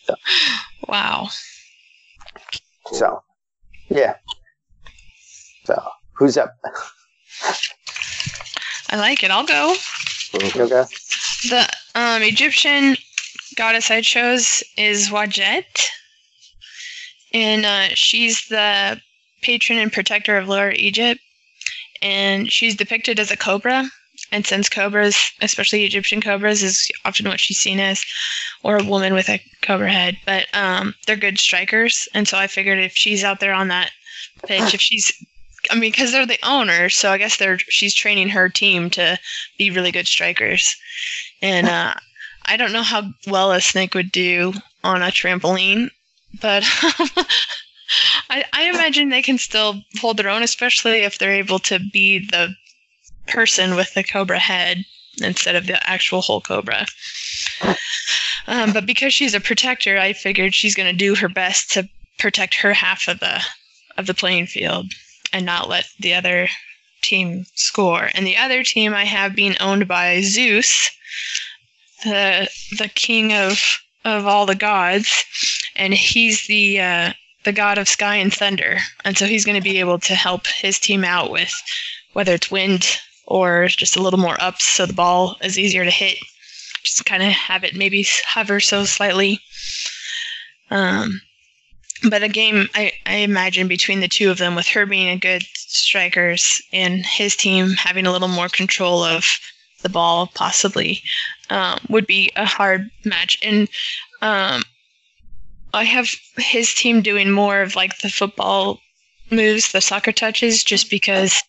so. 0.05 0.15
Wow. 0.87 1.29
So, 2.93 3.23
yeah. 3.89 4.17
So, 5.65 5.83
who's 6.13 6.37
up? 6.37 6.55
I 8.91 8.97
like 8.99 9.25
it. 9.25 9.31
I'll 9.31 9.47
go. 9.47 9.75
You 10.35 10.69
go. 10.69 10.85
The 11.49 11.69
um, 11.95 12.23
Egyptian 12.23 12.97
goddess 13.57 13.91
I 13.91 14.01
chose 14.01 14.63
is 14.79 15.11
Wadjet. 15.11 15.65
And 17.35 17.67
uh, 17.67 17.89
she's 17.95 18.49
the 18.49 19.01
patron 19.43 19.79
and 19.79 19.93
protector 19.93 20.39
of 20.39 20.49
Lower 20.49 20.71
Egypt. 20.71 21.21
And 22.01 22.51
she's 22.51 22.77
depicted 22.77 23.19
as 23.19 23.31
a 23.31 23.37
cobra. 23.37 23.91
And 24.33 24.47
since 24.47 24.69
cobras, 24.69 25.17
especially 25.43 25.85
Egyptian 25.85 26.23
cobras, 26.23 26.63
is 26.63 26.91
often 27.05 27.29
what 27.29 27.41
she's 27.41 27.59
seen 27.59 27.79
as, 27.79 28.03
or 28.63 28.79
a 28.79 28.85
woman 28.85 29.13
with 29.13 29.29
a 29.29 29.43
cobra 29.61 29.93
head, 29.93 30.17
but 30.25 30.47
um, 30.55 30.95
they're 31.07 31.17
good 31.17 31.39
strikers. 31.39 32.09
And 32.15 32.27
so 32.27 32.39
I 32.39 32.47
figured 32.47 32.79
if 32.79 32.97
she's 32.97 33.23
out 33.23 33.41
there 33.41 33.53
on 33.53 33.69
that 33.69 33.93
pitch, 34.47 34.73
if 34.73 34.81
she's 34.81 35.13
I 35.71 35.75
mean, 35.75 35.91
because 35.91 36.13
they're 36.13 36.27
the 36.27 36.39
owner, 36.43 36.91
so 36.91 37.11
I 37.11 37.19
guess 37.19 37.37
they're 37.37 37.59
she's 37.59 37.95
training 37.95 38.29
her 38.31 38.49
team 38.49 38.91
to 38.91 39.19
be 39.59 39.71
really 39.71 39.93
good 39.93 40.07
strikers. 40.07 40.77
And 41.43 41.69
uh, 41.69 41.95
I 42.47 42.57
don't 42.57 42.73
know 42.73 42.83
how 42.83 43.13
well 43.27 43.53
a 43.53 43.61
snake 43.61 43.95
would 43.95 44.13
do 44.13 44.53
on 44.83 45.03
a 45.03 45.07
trampoline, 45.07 45.91
but 46.41 46.63
I, 48.31 48.45
I 48.53 48.71
imagine 48.71 49.09
they 49.09 49.23
can 49.23 49.39
still 49.39 49.83
hold 50.01 50.17
their 50.17 50.29
own, 50.29 50.43
especially 50.43 51.01
if 51.01 51.19
they're 51.19 51.33
able 51.33 51.59
to 51.61 51.79
be 51.93 52.19
the 52.19 52.55
person 53.27 53.77
with 53.77 53.95
the 53.95 54.05
cobra 54.05 54.39
head 54.39 54.85
instead 55.23 55.55
of 55.55 55.67
the 55.67 55.89
actual 55.89 56.21
whole 56.21 56.41
cobra. 56.41 56.87
Um, 58.47 58.73
but 58.73 58.87
because 58.87 59.15
she's 59.15 59.35
a 59.35 59.41
protector, 59.41 59.99
I 59.99 60.13
figured 60.13 60.55
she's 60.55 60.75
going 60.75 60.91
to 60.91 60.97
do 60.97 61.15
her 61.15 61.29
best 61.29 61.73
to 61.73 61.89
protect 62.19 62.55
her 62.57 62.75
half 62.75 63.09
of 63.09 63.21
the 63.21 63.43
of 63.97 64.07
the 64.07 64.15
playing 64.15 64.47
field 64.47 64.93
and 65.33 65.47
not 65.47 65.69
let 65.69 65.87
the 66.01 66.15
other 66.15 66.49
team 67.03 67.47
score. 67.55 68.11
And 68.15 68.27
the 68.27 68.37
other 68.37 68.63
team 68.65 68.93
I 68.93 69.05
have 69.05 69.37
being 69.37 69.57
owned 69.61 69.87
by 69.87 70.21
Zeus, 70.23 70.91
the 72.05 72.49
the 72.79 72.89
king 72.89 73.33
of 73.33 73.79
of 74.05 74.27
all 74.27 74.47
the 74.47 74.55
gods, 74.55 75.25
and 75.77 75.95
he's 75.95 76.47
the 76.47 76.81
uh, 76.81 77.13
the 77.45 77.53
god 77.53 77.79
of 77.79 77.89
sky 77.89 78.17
and 78.17 78.33
thunder, 78.33 78.79
and 79.05 79.17
so 79.17 79.27
he's 79.27 79.45
going 79.45 79.61
to 79.61 79.71
be 79.71 79.81
able 79.81 79.99
to 79.99 80.15
help 80.15 80.47
his 80.47 80.79
team 80.79 81.05
out 81.05 81.31
with 81.31 81.53
whether 82.13 82.35
it's 82.35 82.51
wind 82.51 82.99
or 83.27 83.69
just 83.69 83.97
a 83.97 84.03
little 84.03 84.19
more 84.19 84.41
ups, 84.41 84.65
so 84.65 84.87
the 84.87 84.93
ball 84.93 85.37
is 85.43 85.59
easier 85.59 85.85
to 85.85 85.91
hit. 85.91 86.19
Just 86.83 87.07
kind 87.07 87.23
of 87.23 87.31
have 87.33 87.65
it 87.65 87.75
maybe 87.75 88.07
hover 88.27 88.61
so 88.61 88.85
slightly. 88.85 89.41
Um, 90.71 91.23
but 92.09 92.23
a 92.23 92.29
game 92.29 92.69
I, 92.75 92.93
I 93.07 93.17
imagine 93.17 93.69
between 93.69 94.01
the 94.01 94.09
two 94.09 94.31
of 94.31 94.39
them 94.39 94.55
with 94.55 94.67
her 94.69 94.85
being 94.85 95.09
a 95.09 95.17
good 95.17 95.43
strikers 95.55 96.61
and 96.73 97.05
his 97.07 97.35
team 97.35 97.71
having 97.71 98.07
a 98.07 98.13
little 98.13 98.29
more 98.29 98.49
control 98.49 99.03
of 99.03 99.25
the 99.85 99.89
ball 99.89 100.27
possibly 100.35 101.01
um, 101.51 101.79
would 101.89 102.07
be 102.07 102.33
a 102.35 102.45
hard 102.45 102.91
match 103.05 103.39
and 103.43 103.69
um, 104.21 104.65
i 105.73 105.85
have 105.85 106.09
his 106.37 106.75
team 106.75 107.01
doing 107.01 107.31
more 107.31 107.63
of 107.63 107.77
like 107.77 107.99
the 107.99 108.09
football 108.09 108.81
moves 109.31 109.71
the 109.71 109.81
soccer 109.81 110.13
touches 110.13 110.65
just 110.65 110.91
because 110.91 111.41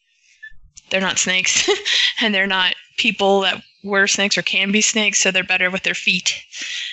they're 0.92 1.02
not 1.02 1.18
snakes 1.18 1.68
and 2.22 2.36
they're 2.36 2.46
not 2.46 2.76
people 2.98 3.42
that 3.42 3.64
were 3.84 4.08
snakes 4.08 4.38
or 4.38 4.44
can 4.44 4.72
be 4.72 4.82
snakes 4.82 5.20
so 5.20 5.32
they're 5.32 5.44
better 5.44 5.72
with 5.72 5.82
their 5.82 5.96
feet 5.96 6.44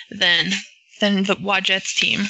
than 0.09 0.51
than 0.99 1.23
the 1.23 1.35
Wadjet's 1.35 1.93
team 1.93 2.27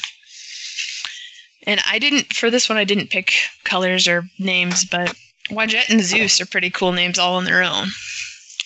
and 1.65 1.81
I 1.89 1.99
didn't 1.99 2.33
for 2.33 2.49
this 2.49 2.69
one 2.69 2.77
I 2.77 2.83
didn't 2.83 3.09
pick 3.09 3.33
colors 3.63 4.07
or 4.07 4.27
names, 4.39 4.85
but 4.85 5.15
Wadjet 5.49 5.89
and 5.89 6.01
Zeus 6.01 6.41
are 6.41 6.45
pretty 6.45 6.69
cool 6.69 6.91
names 6.91 7.19
all 7.19 7.35
on 7.35 7.45
their 7.45 7.63
own. 7.63 7.89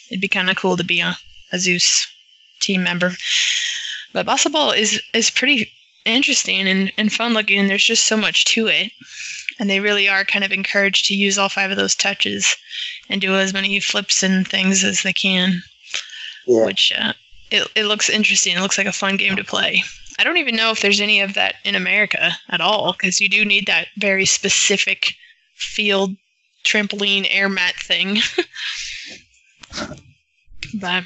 It'd 0.09 0.21
be 0.21 0.27
kind 0.27 0.49
of 0.49 0.57
cool 0.57 0.77
to 0.77 0.83
be 0.83 0.99
a, 0.99 1.17
a 1.51 1.59
Zeus 1.59 2.07
team 2.59 2.83
member. 2.83 3.15
But 4.13 4.25
Bossa 4.25 4.51
Ball 4.51 4.71
is 4.71 5.01
is 5.13 5.29
pretty 5.29 5.71
interesting 6.05 6.67
and, 6.67 6.91
and 6.97 7.11
fun 7.11 7.33
looking 7.33 7.59
and 7.59 7.69
there's 7.69 7.83
just 7.83 8.05
so 8.05 8.17
much 8.17 8.45
to 8.45 8.67
it. 8.67 8.91
And 9.59 9.69
they 9.69 9.79
really 9.79 10.07
are 10.07 10.23
kind 10.23 10.45
of 10.45 10.51
encouraged 10.51 11.05
to 11.07 11.15
use 11.15 11.37
all 11.37 11.49
five 11.49 11.71
of 11.71 11.77
those 11.77 11.95
touches 11.95 12.55
and 13.09 13.19
do 13.19 13.35
as 13.35 13.53
many 13.53 13.79
flips 13.79 14.23
and 14.23 14.47
things 14.47 14.83
as 14.83 15.01
they 15.01 15.13
can. 15.13 15.63
Yeah. 16.45 16.65
Which 16.65 16.93
uh, 16.97 17.13
it, 17.51 17.67
it 17.75 17.85
looks 17.85 18.09
interesting. 18.09 18.55
It 18.55 18.61
looks 18.61 18.77
like 18.77 18.87
a 18.87 18.93
fun 18.93 19.17
game 19.17 19.35
to 19.35 19.43
play. 19.43 19.83
I 20.19 20.23
don't 20.23 20.37
even 20.37 20.55
know 20.55 20.71
if 20.71 20.81
there's 20.81 21.01
any 21.01 21.21
of 21.21 21.33
that 21.33 21.55
in 21.63 21.75
America 21.75 22.37
at 22.49 22.61
all 22.61 22.93
because 22.93 23.21
you 23.21 23.29
do 23.29 23.45
need 23.45 23.67
that 23.67 23.87
very 23.97 24.25
specific 24.25 25.13
field 25.55 26.15
trampoline 26.65 27.27
air 27.29 27.49
mat 27.49 27.75
thing. 27.75 28.19
but 30.88 31.03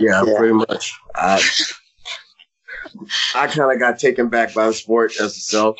yeah, 0.00 0.24
yeah, 0.24 0.38
pretty 0.38 0.54
much. 0.54 0.94
I 1.14 1.42
I 3.34 3.46
kind 3.46 3.72
of 3.72 3.78
got 3.78 3.98
taken 3.98 4.28
back 4.28 4.54
by 4.54 4.66
the 4.66 4.72
sport 4.72 5.12
as 5.20 5.36
itself. 5.36 5.76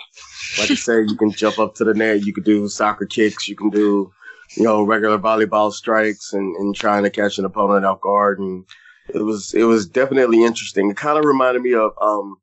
Like 0.58 0.70
I 0.70 0.74
said, 0.74 1.08
you 1.08 1.16
can 1.16 1.30
jump 1.30 1.58
up 1.58 1.74
to 1.76 1.84
the 1.84 1.94
net, 1.94 2.24
you 2.24 2.32
can 2.32 2.44
do 2.44 2.68
soccer 2.68 3.06
kicks, 3.06 3.48
you 3.48 3.56
can 3.56 3.70
do 3.70 4.12
you 4.56 4.64
know 4.64 4.82
regular 4.82 5.18
volleyball 5.18 5.72
strikes, 5.72 6.32
and, 6.32 6.54
and 6.56 6.74
trying 6.74 7.04
to 7.04 7.10
catch 7.10 7.38
an 7.38 7.44
opponent 7.44 7.86
off 7.86 8.00
guard, 8.00 8.38
and 8.38 8.64
it 9.08 9.22
was 9.22 9.54
it 9.54 9.64
was 9.64 9.86
definitely 9.86 10.44
interesting. 10.44 10.90
It 10.90 10.96
kind 10.96 11.18
of 11.18 11.24
reminded 11.24 11.62
me 11.62 11.74
of 11.74 11.92
um 12.00 12.36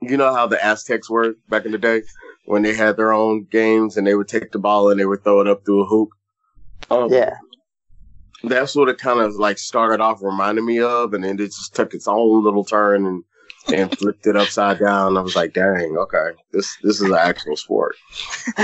you 0.00 0.16
know 0.16 0.32
how 0.34 0.46
the 0.46 0.64
Aztecs 0.64 1.10
were 1.10 1.34
back 1.48 1.64
in 1.64 1.72
the 1.72 1.78
day 1.78 2.02
when 2.46 2.62
they 2.62 2.74
had 2.74 2.96
their 2.96 3.12
own 3.12 3.46
games 3.50 3.96
and 3.96 4.06
they 4.06 4.14
would 4.14 4.28
take 4.28 4.50
the 4.50 4.58
ball 4.58 4.90
and 4.90 4.98
they 4.98 5.04
would 5.04 5.22
throw 5.22 5.40
it 5.40 5.46
up 5.46 5.64
through 5.64 5.82
a 5.82 5.86
hoop. 5.86 6.10
Um, 6.90 7.12
yeah. 7.12 7.36
That's 8.44 8.74
what 8.74 8.88
it 8.88 8.98
kind 8.98 9.20
of 9.20 9.34
like 9.36 9.58
started 9.58 10.00
off 10.00 10.22
reminding 10.22 10.66
me 10.66 10.80
of, 10.80 11.14
and 11.14 11.22
then 11.22 11.38
it 11.38 11.46
just 11.46 11.74
took 11.74 11.94
its 11.94 12.08
own 12.08 12.42
little 12.42 12.64
turn 12.64 13.06
and 13.06 13.24
and 13.72 13.96
flipped 13.98 14.26
it 14.26 14.36
upside 14.36 14.80
down. 14.80 15.16
I 15.16 15.20
was 15.20 15.36
like, 15.36 15.52
dang, 15.54 15.96
okay, 15.96 16.30
this 16.52 16.76
this 16.82 17.00
is 17.00 17.02
an 17.02 17.14
actual 17.14 17.56
sport. 17.56 17.96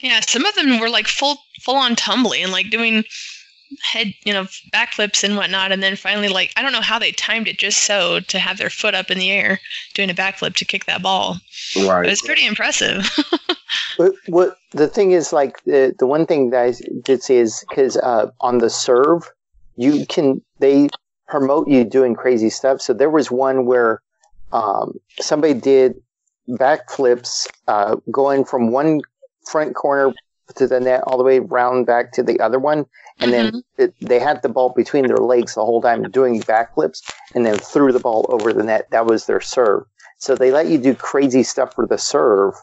yeah, 0.00 0.20
some 0.20 0.44
of 0.46 0.54
them 0.54 0.80
were 0.80 0.90
like 0.90 1.06
full 1.06 1.36
full 1.62 1.76
on 1.76 1.96
tumbling, 1.96 2.44
and 2.44 2.52
like 2.52 2.70
doing 2.70 3.04
head, 3.82 4.14
you 4.24 4.32
know, 4.32 4.44
backflips 4.72 5.24
and 5.24 5.36
whatnot, 5.36 5.72
and 5.72 5.82
then 5.82 5.96
finally, 5.96 6.28
like, 6.28 6.52
I 6.56 6.62
don't 6.62 6.72
know 6.72 6.80
how 6.80 6.98
they 6.98 7.12
timed 7.12 7.48
it 7.48 7.58
just 7.58 7.84
so 7.84 8.20
to 8.20 8.38
have 8.38 8.58
their 8.58 8.70
foot 8.70 8.94
up 8.94 9.10
in 9.10 9.18
the 9.18 9.30
air 9.30 9.60
doing 9.94 10.10
a 10.10 10.14
backflip 10.14 10.54
to 10.56 10.64
kick 10.64 10.86
that 10.86 11.02
ball. 11.02 11.38
Right. 11.76 12.06
It 12.06 12.10
was 12.10 12.22
pretty 12.22 12.46
impressive. 12.46 13.08
but 13.98 14.12
what 14.26 14.56
the 14.72 14.88
thing 14.88 15.12
is, 15.12 15.32
like, 15.32 15.62
the 15.64 15.94
the 15.98 16.06
one 16.06 16.26
thing 16.26 16.50
that 16.50 16.62
I 16.62 16.74
did 17.02 17.22
see 17.22 17.36
is 17.36 17.64
because 17.68 17.96
uh, 17.96 18.30
on 18.40 18.58
the 18.58 18.70
serve, 18.70 19.22
you 19.76 20.06
can 20.06 20.42
they 20.58 20.88
promote 21.28 21.68
you 21.68 21.84
doing 21.84 22.14
crazy 22.14 22.50
stuff. 22.50 22.80
So 22.80 22.92
there 22.92 23.10
was 23.10 23.30
one 23.30 23.64
where 23.64 24.02
um, 24.52 24.98
somebody 25.20 25.54
did 25.54 25.94
backflips 26.48 27.46
uh, 27.68 27.96
going 28.10 28.44
from 28.44 28.72
one 28.72 29.00
front 29.46 29.74
corner 29.74 30.12
to 30.54 30.66
the 30.66 30.80
net 30.80 31.02
all 31.06 31.18
the 31.18 31.24
way 31.24 31.38
round 31.38 31.86
back 31.86 32.12
to 32.12 32.22
the 32.22 32.38
other 32.40 32.58
one 32.58 32.86
and 33.20 33.32
mm-hmm. 33.32 33.50
then 33.52 33.62
it, 33.88 33.94
they 34.00 34.18
had 34.18 34.42
the 34.42 34.48
ball 34.48 34.70
between 34.70 35.06
their 35.06 35.18
legs 35.18 35.54
the 35.54 35.64
whole 35.64 35.82
time 35.82 36.02
doing 36.10 36.40
backflips 36.40 37.02
and 37.34 37.44
then 37.44 37.58
threw 37.58 37.92
the 37.92 38.00
ball 38.00 38.26
over 38.30 38.52
the 38.52 38.62
net. 38.62 38.90
That 38.90 39.06
was 39.06 39.26
their 39.26 39.40
serve. 39.40 39.84
So 40.18 40.34
they 40.34 40.50
let 40.50 40.66
you 40.66 40.78
do 40.78 40.94
crazy 40.94 41.42
stuff 41.42 41.74
for 41.74 41.86
the 41.86 41.98
serve. 41.98 42.54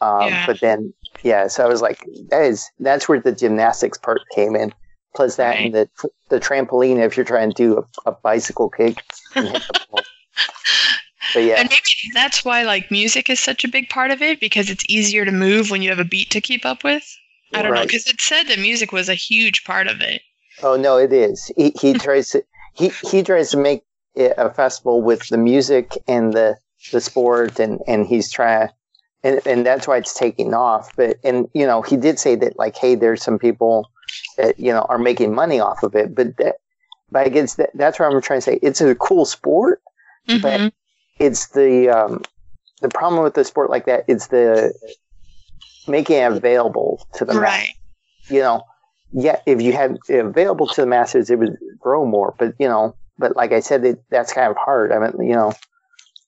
Um, 0.00 0.28
yeah. 0.28 0.46
But 0.46 0.60
then, 0.60 0.94
yeah, 1.22 1.46
so 1.48 1.64
I 1.64 1.68
was 1.68 1.82
like, 1.82 2.02
that 2.30 2.42
is, 2.42 2.68
that's 2.80 3.08
where 3.08 3.20
the 3.20 3.32
gymnastics 3.32 3.98
part 3.98 4.20
came 4.34 4.56
in. 4.56 4.72
Plus 5.14 5.36
that 5.36 5.56
right. 5.56 5.66
and 5.66 5.74
the, 5.74 5.88
the 6.28 6.40
trampoline 6.40 7.04
if 7.04 7.16
you're 7.16 7.26
trying 7.26 7.50
to 7.50 7.54
do 7.54 7.78
a, 7.78 8.10
a 8.10 8.12
bicycle 8.12 8.70
kick 8.70 9.02
and 11.34 11.44
hit 11.44 11.44
the 11.44 11.44
ball. 11.44 11.44
But 11.44 11.44
yeah. 11.44 11.54
And 11.60 11.68
maybe 11.70 12.12
that's 12.14 12.44
why 12.44 12.62
like 12.62 12.90
music 12.90 13.30
is 13.30 13.40
such 13.40 13.64
a 13.64 13.68
big 13.68 13.88
part 13.88 14.10
of 14.10 14.22
it 14.22 14.40
because 14.40 14.70
it's 14.70 14.84
easier 14.88 15.24
to 15.24 15.32
move 15.32 15.70
when 15.70 15.82
you 15.82 15.90
have 15.90 15.98
a 15.98 16.04
beat 16.04 16.30
to 16.30 16.40
keep 16.40 16.64
up 16.64 16.84
with. 16.84 17.04
I 17.52 17.62
don't 17.62 17.72
right. 17.72 17.80
know 17.80 17.86
because 17.86 18.06
it 18.06 18.20
said 18.20 18.44
that 18.44 18.58
music 18.58 18.92
was 18.92 19.08
a 19.08 19.14
huge 19.14 19.64
part 19.64 19.88
of 19.88 20.00
it. 20.00 20.22
Oh 20.62 20.76
no, 20.76 20.96
it 20.96 21.12
is. 21.12 21.50
He 21.56 21.72
he 21.80 21.92
tries 22.06 22.30
to 22.30 22.44
he 22.74 22.90
he 23.10 23.22
tries 23.22 23.50
to 23.50 23.56
make 23.56 23.82
it 24.14 24.34
a 24.36 24.50
festival 24.50 25.02
with 25.02 25.28
the 25.28 25.38
music 25.38 25.96
and 26.08 26.32
the 26.32 26.56
the 26.92 27.00
sport 27.00 27.58
and 27.58 27.80
and 27.86 28.06
he's 28.06 28.30
trying 28.30 28.68
and 29.22 29.40
and 29.46 29.66
that's 29.66 29.86
why 29.86 29.96
it's 29.98 30.14
taking 30.14 30.54
off. 30.54 30.94
But 30.96 31.18
and 31.24 31.48
you 31.54 31.66
know, 31.66 31.82
he 31.82 31.96
did 31.96 32.18
say 32.18 32.36
that 32.36 32.58
like, 32.58 32.76
hey, 32.76 32.94
there's 32.94 33.22
some 33.22 33.38
people 33.38 33.90
that 34.36 34.58
you 34.58 34.72
know 34.72 34.86
are 34.88 34.98
making 34.98 35.34
money 35.34 35.60
off 35.60 35.82
of 35.82 35.94
it. 35.94 36.14
But 36.14 36.36
that, 36.38 36.56
but 37.10 37.26
I 37.26 37.28
guess 37.28 37.54
that, 37.56 37.70
that's 37.74 37.98
what 37.98 38.12
I'm 38.12 38.20
trying 38.20 38.38
to 38.38 38.42
say. 38.42 38.58
It's 38.62 38.80
a 38.80 38.94
cool 38.94 39.24
sport, 39.24 39.82
Mhm. 40.28 40.42
but 40.42 40.72
it's 41.20 41.48
the 41.48 41.88
um, 41.90 42.22
the 42.80 42.88
problem 42.88 43.22
with 43.22 43.34
the 43.34 43.44
sport 43.44 43.70
like 43.70 43.84
that. 43.86 44.04
It's 44.08 44.28
the 44.28 44.74
making 45.86 46.16
it 46.16 46.32
available 46.32 47.06
to 47.14 47.24
the 47.24 47.34
mass. 47.34 47.42
right. 47.42 47.74
You 48.28 48.40
know, 48.40 48.64
yeah, 49.12 49.40
if 49.46 49.60
you 49.60 49.72
had 49.72 49.98
it 50.08 50.24
available 50.24 50.66
to 50.68 50.80
the 50.80 50.86
masses, 50.86 51.30
it 51.30 51.38
would 51.38 51.56
grow 51.78 52.04
more. 52.06 52.34
But 52.38 52.54
you 52.58 52.66
know, 52.66 52.96
but 53.18 53.36
like 53.36 53.52
I 53.52 53.60
said, 53.60 53.84
it, 53.84 54.02
that's 54.10 54.32
kind 54.32 54.50
of 54.50 54.56
hard. 54.56 54.92
I 54.92 54.98
mean, 54.98 55.28
you 55.28 55.34
know, 55.34 55.52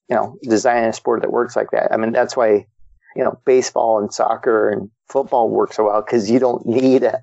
you 0.08 0.16
know, 0.16 0.37
designing 0.42 0.90
a 0.90 0.92
sport 0.92 1.22
that 1.22 1.32
works 1.32 1.56
like 1.56 1.70
that. 1.70 1.92
I 1.92 1.96
mean, 1.96 2.12
that's 2.12 2.37
why 2.37 2.66
you 3.16 3.25
know 3.25 3.40
baseball 3.44 3.99
and 3.99 4.12
soccer 4.12 4.68
and 4.68 4.90
football 5.08 5.49
work 5.49 5.72
so 5.72 5.87
well 5.87 6.02
because 6.02 6.30
you 6.30 6.38
don't 6.38 6.66
need 6.66 7.02
a, 7.02 7.20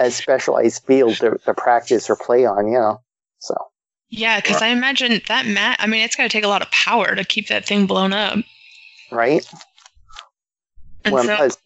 a 0.00 0.10
specialized 0.10 0.84
field 0.84 1.16
to, 1.16 1.38
to 1.44 1.54
practice 1.54 2.10
or 2.10 2.16
play 2.16 2.44
on. 2.44 2.66
You 2.66 2.78
know, 2.78 3.00
so 3.38 3.54
Yeah, 4.08 4.40
because 4.40 4.62
I 4.62 4.68
imagine 4.68 5.20
that 5.28 5.46
mat. 5.46 5.78
I 5.80 5.86
mean, 5.86 6.02
it's 6.02 6.14
going 6.16 6.28
to 6.28 6.32
take 6.32 6.44
a 6.44 6.48
lot 6.48 6.62
of 6.62 6.70
power 6.70 7.14
to 7.14 7.24
keep 7.24 7.48
that 7.48 7.66
thing 7.66 7.86
blown 7.86 8.12
up. 8.12 8.38
right. 9.10 9.46
And 11.04 11.14
Well, 11.14 11.24
so, 11.24 11.36
plus, 11.36 11.58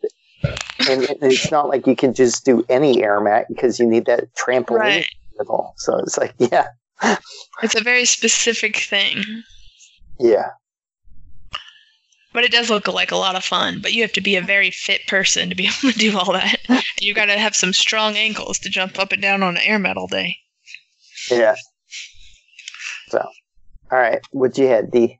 and 0.88 1.06
it's 1.22 1.50
not 1.50 1.68
like 1.68 1.86
you 1.86 1.96
can 1.96 2.14
just 2.14 2.44
do 2.44 2.64
any 2.68 3.02
air 3.02 3.20
mat 3.20 3.46
because 3.48 3.78
you 3.78 3.86
need 3.86 4.06
that 4.06 4.34
trampoline. 4.34 4.78
right, 4.78 5.06
level. 5.38 5.74
So 5.78 5.98
it's 5.98 6.18
like, 6.18 6.34
yeah, 6.38 6.68
it's 7.62 7.74
a 7.74 7.82
very 7.82 8.04
specific 8.04 8.76
thing, 8.76 9.24
yeah, 10.18 10.50
but 12.32 12.44
it 12.44 12.52
does 12.52 12.70
look 12.70 12.86
like 12.88 13.10
a 13.10 13.16
lot 13.16 13.36
of 13.36 13.44
fun. 13.44 13.80
But 13.80 13.92
you 13.92 14.02
have 14.02 14.12
to 14.12 14.20
be 14.20 14.36
a 14.36 14.42
very 14.42 14.70
fit 14.70 15.06
person 15.06 15.48
to 15.48 15.54
be 15.54 15.66
able 15.84 15.92
to 15.92 15.98
do 15.98 16.18
all 16.18 16.32
that. 16.32 16.56
And 16.68 16.82
you 17.00 17.14
got 17.14 17.26
to 17.26 17.38
have 17.38 17.56
some 17.56 17.72
strong 17.72 18.16
ankles 18.16 18.58
to 18.60 18.68
jump 18.68 18.98
up 18.98 19.12
and 19.12 19.22
down 19.22 19.42
on 19.42 19.56
an 19.56 19.62
air 19.62 19.78
mat 19.78 19.96
all 19.96 20.06
day. 20.06 20.36
yeah. 21.30 21.54
So, 23.90 23.96
all 23.96 24.02
right, 24.02 24.20
what 24.30 24.56
you 24.58 24.66
had, 24.66 24.90
D? 24.90 25.18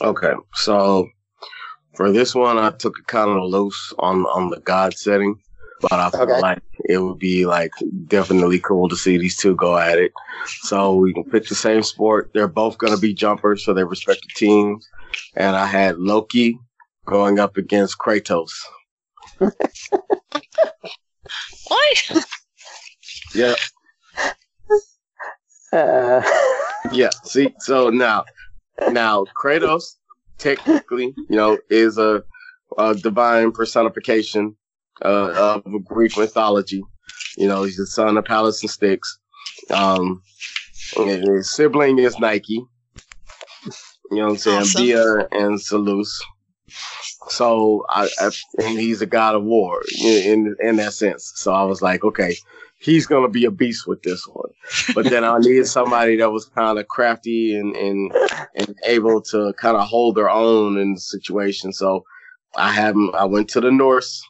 Okay, 0.00 0.32
so 0.54 1.08
for 1.94 2.10
this 2.10 2.34
one, 2.34 2.58
I 2.58 2.70
took 2.70 2.98
it 2.98 3.06
kind 3.06 3.30
of 3.30 3.44
loose 3.44 3.92
on 3.98 4.26
on 4.26 4.50
the 4.50 4.60
God 4.60 4.96
setting, 4.96 5.38
but 5.80 5.92
I 5.92 6.10
feel 6.10 6.22
Okay. 6.22 6.40
like 6.40 6.62
it 6.88 6.98
would 6.98 7.18
be 7.18 7.46
like 7.46 7.72
definitely 8.06 8.58
cool 8.58 8.88
to 8.88 8.96
see 8.96 9.16
these 9.18 9.36
two 9.36 9.54
go 9.54 9.76
at 9.78 9.98
it. 9.98 10.12
So 10.62 10.94
we 10.94 11.12
can 11.14 11.24
pick 11.24 11.48
the 11.48 11.54
same 11.54 11.82
sport. 11.82 12.30
They're 12.34 12.48
both 12.48 12.78
going 12.78 12.94
to 12.94 13.00
be 13.00 13.14
jumpers 13.14 13.62
for 13.62 13.74
their 13.74 13.86
respective 13.86 14.34
teams, 14.34 14.88
and 15.36 15.56
I 15.56 15.66
had 15.66 15.98
Loki 15.98 16.58
going 17.06 17.38
up 17.38 17.56
against 17.56 17.98
Kratos. 17.98 18.52
What? 21.68 22.26
Yeah, 23.34 23.54
Uh, 25.74 26.22
yeah. 26.92 27.10
See, 27.24 27.54
so 27.58 27.90
now, 27.90 28.24
now 28.90 29.24
Kratos 29.36 29.96
technically, 30.38 31.14
you 31.16 31.36
know, 31.36 31.58
is 31.68 31.98
a, 31.98 32.22
a 32.78 32.94
divine 32.94 33.52
personification 33.52 34.56
uh, 35.04 35.60
of 35.64 35.84
Greek 35.84 36.16
mythology. 36.16 36.82
You 37.36 37.48
know, 37.48 37.64
he's 37.64 37.76
the 37.76 37.86
son 37.86 38.16
of 38.16 38.24
Pallas 38.24 38.62
and 38.62 38.70
Styx. 38.70 39.18
Um, 39.70 40.22
and 40.96 41.26
his 41.28 41.50
sibling 41.50 41.98
is 41.98 42.18
Nike. 42.18 42.64
You 44.10 44.18
know 44.18 44.24
what 44.26 44.30
I'm 44.32 44.36
saying? 44.36 44.60
Awesome. 44.60 44.82
Bia 44.82 45.28
and 45.32 45.60
Seleucus. 45.60 46.22
So 47.28 47.84
I, 47.88 48.08
I 48.20 48.30
and 48.58 48.78
he's 48.78 49.00
a 49.00 49.06
god 49.06 49.34
of 49.34 49.44
war 49.44 49.82
in, 50.02 50.22
in 50.22 50.56
in 50.60 50.76
that 50.76 50.92
sense. 50.92 51.32
So 51.36 51.52
I 51.52 51.64
was 51.64 51.80
like, 51.80 52.04
okay, 52.04 52.36
he's 52.84 53.06
gonna 53.06 53.28
be 53.28 53.46
a 53.46 53.50
beast 53.50 53.86
with 53.86 54.02
this 54.02 54.26
one. 54.26 54.50
But 54.94 55.06
then 55.06 55.24
I 55.24 55.38
needed 55.38 55.66
somebody 55.66 56.16
that 56.16 56.30
was 56.30 56.44
kind 56.44 56.78
of 56.78 56.86
crafty 56.88 57.56
and 57.56 57.74
and 57.74 58.12
and 58.54 58.76
able 58.84 59.22
to 59.22 59.54
kind 59.54 59.76
of 59.76 59.88
hold 59.88 60.16
their 60.16 60.30
own 60.30 60.76
in 60.78 60.94
the 60.94 61.00
situation. 61.00 61.72
So 61.72 62.04
I 62.56 62.72
have 62.72 62.96
I 63.14 63.24
went 63.24 63.48
to 63.50 63.60
the 63.60 63.70
Norse 63.70 64.22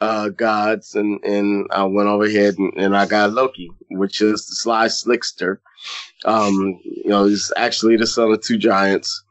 uh, 0.00 0.28
gods 0.28 0.94
and 0.94 1.22
and 1.24 1.66
I 1.70 1.84
went 1.84 2.08
over 2.08 2.24
ahead 2.24 2.58
and, 2.58 2.72
and 2.76 2.96
I 2.96 3.06
got 3.06 3.32
Loki, 3.32 3.70
which 3.90 4.20
is 4.20 4.46
the 4.46 4.54
Sly 4.54 4.86
Slickster. 4.86 5.58
Um, 6.24 6.80
you 6.84 7.08
know, 7.08 7.24
he's 7.24 7.52
actually 7.56 7.96
the 7.96 8.06
son 8.06 8.30
of 8.30 8.40
two 8.42 8.58
giants. 8.58 9.24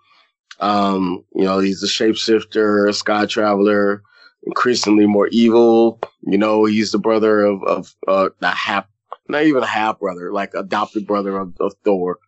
Um, 0.60 1.24
you 1.34 1.46
know, 1.46 1.60
he's 1.60 1.82
a 1.84 1.88
shapeshifter, 1.88 2.90
a 2.90 2.94
sky 2.94 3.26
traveler, 3.26 4.04
increasingly 4.44 5.06
more 5.06 5.28
evil. 5.28 6.00
You 6.22 6.38
know, 6.38 6.66
he's 6.66 6.92
the 6.92 7.00
brother 7.00 7.46
of 7.46 7.64
of 7.64 7.96
uh, 8.08 8.30
the 8.40 8.50
half, 8.50 8.86
not 9.28 9.44
even 9.44 9.64
a 9.64 9.68
half 9.68 10.00
brother, 10.00 10.32
like 10.32 10.54
adopted 10.54 11.08
brother 11.08 11.38
of, 11.38 11.54
of 11.60 11.74
Thor. 11.84 12.20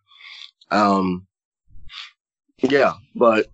Um, 0.70 1.26
yeah, 2.58 2.94
but 3.14 3.46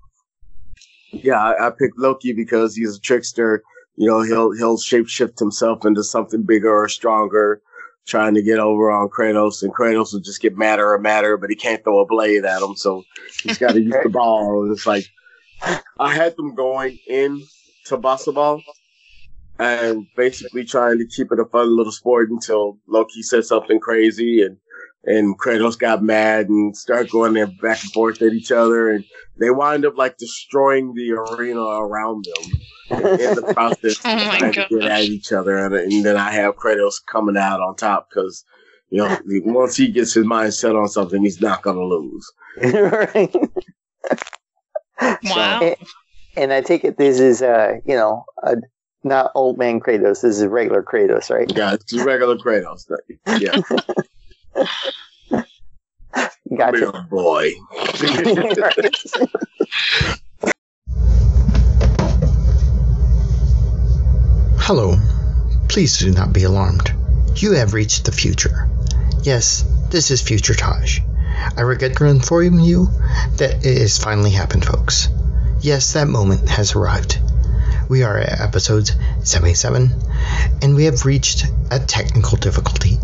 yeah, 1.13 1.43
I, 1.43 1.69
I 1.69 1.71
picked 1.71 1.99
Loki 1.99 2.33
because 2.33 2.75
he's 2.77 2.97
a 2.97 3.01
trickster. 3.01 3.63
You 3.97 4.07
know, 4.07 4.23
he'll 4.23 4.53
he'll 4.53 4.79
shapeshift 4.79 5.39
himself 5.39 5.85
into 5.85 6.05
something 6.05 6.43
bigger 6.43 6.71
or 6.71 6.89
stronger, 6.89 7.61
trying 8.07 8.35
to 8.35 8.43
get 8.43 8.59
over 8.59 8.91
on 8.91 9.09
Kratos, 9.09 9.63
and 9.63 9.75
Kratos 9.75 10.13
will 10.13 10.21
just 10.21 10.41
get 10.41 10.57
madder 10.57 10.95
and 10.95 11.03
madder, 11.03 11.37
but 11.37 11.51
he 11.51 11.57
can't 11.57 11.83
throw 11.83 12.01
a 12.01 12.07
blade 12.07 12.45
at 12.45 12.63
him, 12.63 12.77
so 12.77 13.05
he's 13.43 13.59
got 13.59 13.73
to 13.73 13.81
use 13.81 13.97
the 14.03 14.09
ball. 14.11 14.63
And 14.63 14.73
it's 14.73 14.87
like 14.87 15.07
I 15.99 16.15
had 16.15 16.37
them 16.37 16.55
going 16.55 16.99
in 17.09 17.43
to 17.89 17.99
Bossa 17.99 18.35
Ball 18.35 18.63
and 19.59 20.07
basically 20.17 20.65
trying 20.65 20.99
to 20.99 21.07
keep 21.07 21.33
it 21.33 21.41
a 21.41 21.45
fun 21.47 21.77
little 21.77 21.93
sport 21.93 22.31
until 22.31 22.79
Loki 22.87 23.23
said 23.23 23.45
something 23.45 23.81
crazy 23.81 24.43
and 24.43 24.57
and 25.05 25.39
Kratos 25.39 25.79
got 25.79 26.03
mad 26.03 26.49
and 26.49 26.77
started 26.77 27.11
going 27.11 27.33
there 27.33 27.47
back 27.47 27.83
and 27.83 27.93
forth 27.93 28.21
at 28.21 28.33
each 28.33 28.53
other 28.53 28.91
and 28.91 29.05
they 29.39 29.51
wind 29.51 29.87
up 29.87 29.97
like 29.97 30.19
destroying 30.19 30.93
the 30.95 31.13
arena 31.13 31.61
around 31.61 32.25
them 32.25 33.01
in 33.01 33.35
the 33.35 33.43
process 33.55 33.97
Oh 34.05 34.15
my 34.15 34.39
trying 34.39 34.53
to 34.53 34.67
get 34.69 34.83
at 34.83 35.03
each 35.03 35.33
other 35.33 35.57
and, 35.57 35.75
and 35.75 36.05
then 36.05 36.17
I 36.17 36.31
have 36.33 36.57
Kratos 36.57 36.95
coming 37.07 37.37
out 37.37 37.61
on 37.61 37.77
top 37.77 38.09
because 38.11 38.45
you 38.91 38.99
know 38.99 39.19
once 39.45 39.77
he 39.77 39.89
gets 39.89 40.15
his 40.15 40.25
mind 40.25 40.55
set 40.55 40.77
on 40.77 40.89
something 40.89 41.23
he's 41.23 41.41
not 41.41 41.63
gonna 41.63 41.81
lose. 41.81 42.33
right. 42.63 43.35
Wow. 45.25 45.61
And, 45.63 45.77
and 46.37 46.53
I 46.53 46.61
take 46.61 46.85
it 46.85 46.97
this 46.97 47.21
is, 47.21 47.43
uh, 47.43 47.75
you 47.85 47.95
know, 47.95 48.25
uh, 48.43 48.57
not 49.05 49.31
old 49.35 49.59
man 49.59 49.81
Kratos. 49.81 50.23
This 50.23 50.41
is 50.41 50.47
regular 50.47 50.83
Kratos, 50.83 51.31
right? 51.31 51.51
Yeah, 51.55 51.75
it's 51.75 51.85
just 51.85 52.05
regular 52.05 52.37
Kratos. 52.37 52.91
Yeah, 53.39 53.61
Gotcha. 56.57 56.93
big 56.93 57.11
boy. 57.11 57.51
Hello. 64.61 64.97
Please 65.69 65.99
do 65.99 66.11
not 66.11 66.33
be 66.33 66.45
alarmed. 66.45 66.93
You 67.37 67.53
have 67.53 67.75
reached 67.75 68.05
the 68.05 68.13
future. 68.13 68.69
Yes, 69.23 69.65
this 69.91 70.11
is 70.11 70.23
Future 70.23 70.55
Taj. 70.55 71.01
I 71.57 71.61
regret 71.63 71.97
to 71.97 72.07
inform 72.07 72.59
you 72.59 72.87
that 73.37 73.65
it 73.65 73.79
has 73.79 73.99
finally 73.99 74.31
happened, 74.31 74.65
folks. 74.65 75.09
Yes, 75.61 75.95
that 75.95 76.07
moment 76.07 76.49
has 76.49 76.77
arrived. 76.77 77.19
We 77.89 78.05
are 78.05 78.17
at 78.17 78.41
episode 78.41 78.91
77, 79.25 79.93
and 80.63 80.77
we 80.77 80.85
have 80.85 81.05
reached 81.05 81.47
a 81.73 81.81
technical 81.81 82.39
difficulty. 82.39 82.97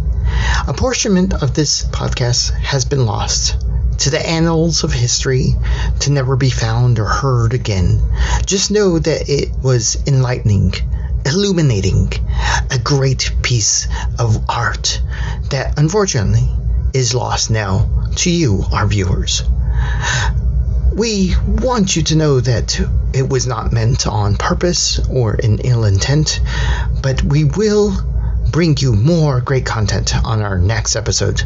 Apportionment 0.69 1.35
of 1.43 1.53
this 1.53 1.85
podcast 1.85 2.53
has 2.53 2.85
been 2.85 3.07
lost 3.07 3.57
to 3.99 4.11
the 4.11 4.25
annals 4.25 4.85
of 4.85 4.93
history 4.93 5.57
to 6.01 6.13
never 6.13 6.37
be 6.37 6.49
found 6.49 7.01
or 7.01 7.07
heard 7.07 7.55
again. 7.55 8.01
Just 8.47 8.71
know 8.71 9.01
that 9.01 9.29
it 9.29 9.51
was 9.61 9.97
enlightening, 10.07 10.75
illuminating, 11.27 12.13
a 12.71 12.79
great 12.79 13.33
piece 13.43 13.89
of 14.19 14.49
art 14.49 15.03
that 15.51 15.77
unfortunately 15.77 16.49
is 16.93 17.15
lost 17.15 17.51
now 17.51 18.11
to 18.15 18.31
you, 18.31 18.63
our 18.71 18.87
viewers. 18.87 19.43
We 20.95 21.35
want 21.45 21.97
you 21.97 22.03
to 22.05 22.17
know 22.17 22.39
that 22.39 22.81
it 23.13 23.29
was 23.29 23.49
not 23.49 23.73
meant 23.73 24.07
on 24.07 24.37
purpose 24.37 25.01
or 25.09 25.35
in 25.35 25.59
ill 25.59 25.85
intent, 25.85 26.41
but 27.03 27.21
we 27.21 27.43
will 27.43 27.93
bring 28.53 28.77
you 28.77 28.93
more 28.93 29.41
great 29.41 29.67
content 29.67 30.15
on 30.25 30.41
our 30.41 30.57
next 30.57 30.95
episode. 30.95 31.43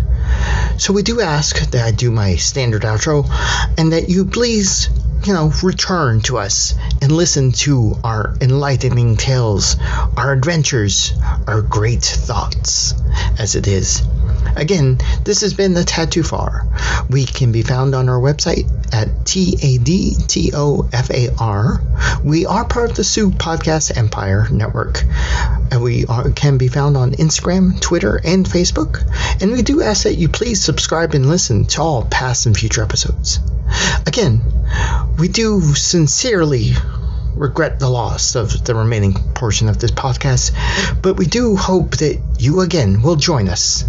So 0.76 0.92
we 0.92 1.02
do 1.02 1.22
ask 1.22 1.70
that 1.70 1.82
I 1.82 1.92
do 1.92 2.10
my 2.10 2.36
standard 2.36 2.82
outro 2.82 3.26
and 3.78 3.94
that 3.94 4.10
you 4.10 4.26
please, 4.26 4.90
you 5.24 5.32
know, 5.32 5.50
return 5.62 6.20
to 6.22 6.36
us 6.36 6.74
and 7.00 7.10
listen 7.10 7.52
to 7.52 7.94
our 8.04 8.36
enlightening 8.42 9.16
tales, 9.16 9.76
our 10.14 10.32
adventures, 10.34 11.14
our 11.46 11.62
great 11.62 12.04
thoughts, 12.04 12.92
as 13.38 13.54
it 13.54 13.66
is. 13.66 14.02
Again, 14.58 14.98
this 15.22 15.42
has 15.42 15.54
been 15.54 15.74
the 15.74 15.84
Tad 15.84 16.10
Too 16.10 16.24
Far. 16.24 16.66
We 17.08 17.24
can 17.24 17.52
be 17.52 17.62
found 17.62 17.94
on 17.94 18.08
our 18.08 18.18
website 18.18 18.68
at 18.92 19.24
T 19.24 19.56
A 19.62 19.78
D 19.78 20.16
T 20.26 20.50
O 20.52 20.88
F 20.92 21.10
A 21.10 21.28
R. 21.38 21.80
We 22.24 22.44
are 22.44 22.64
part 22.64 22.90
of 22.90 22.96
the 22.96 23.04
Sue 23.04 23.30
Podcast 23.30 23.96
Empire 23.96 24.48
Network, 24.50 25.04
and 25.70 25.80
we 25.80 26.06
are, 26.06 26.30
can 26.32 26.58
be 26.58 26.66
found 26.66 26.96
on 26.96 27.12
Instagram, 27.12 27.80
Twitter, 27.80 28.20
and 28.24 28.44
Facebook. 28.44 29.00
And 29.40 29.52
we 29.52 29.62
do 29.62 29.80
ask 29.80 30.02
that 30.02 30.16
you 30.16 30.28
please 30.28 30.60
subscribe 30.60 31.14
and 31.14 31.26
listen 31.26 31.66
to 31.66 31.82
all 31.82 32.04
past 32.04 32.46
and 32.46 32.56
future 32.56 32.82
episodes. 32.82 33.38
Again, 34.06 34.42
we 35.20 35.28
do 35.28 35.60
sincerely 35.60 36.72
regret 37.36 37.78
the 37.78 37.88
loss 37.88 38.34
of 38.34 38.64
the 38.64 38.74
remaining 38.74 39.14
portion 39.34 39.68
of 39.68 39.78
this 39.78 39.92
podcast, 39.92 40.50
but 41.00 41.14
we 41.14 41.26
do 41.26 41.54
hope 41.54 41.98
that 41.98 42.20
you 42.40 42.60
again 42.62 43.02
will 43.02 43.14
join 43.14 43.48
us 43.48 43.84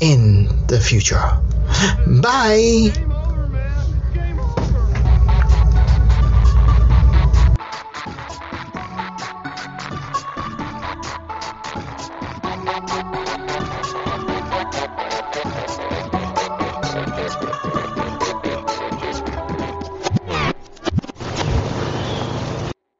in 0.00 0.48
the 0.66 0.80
future. 0.80 1.38
Bye! 2.06 3.09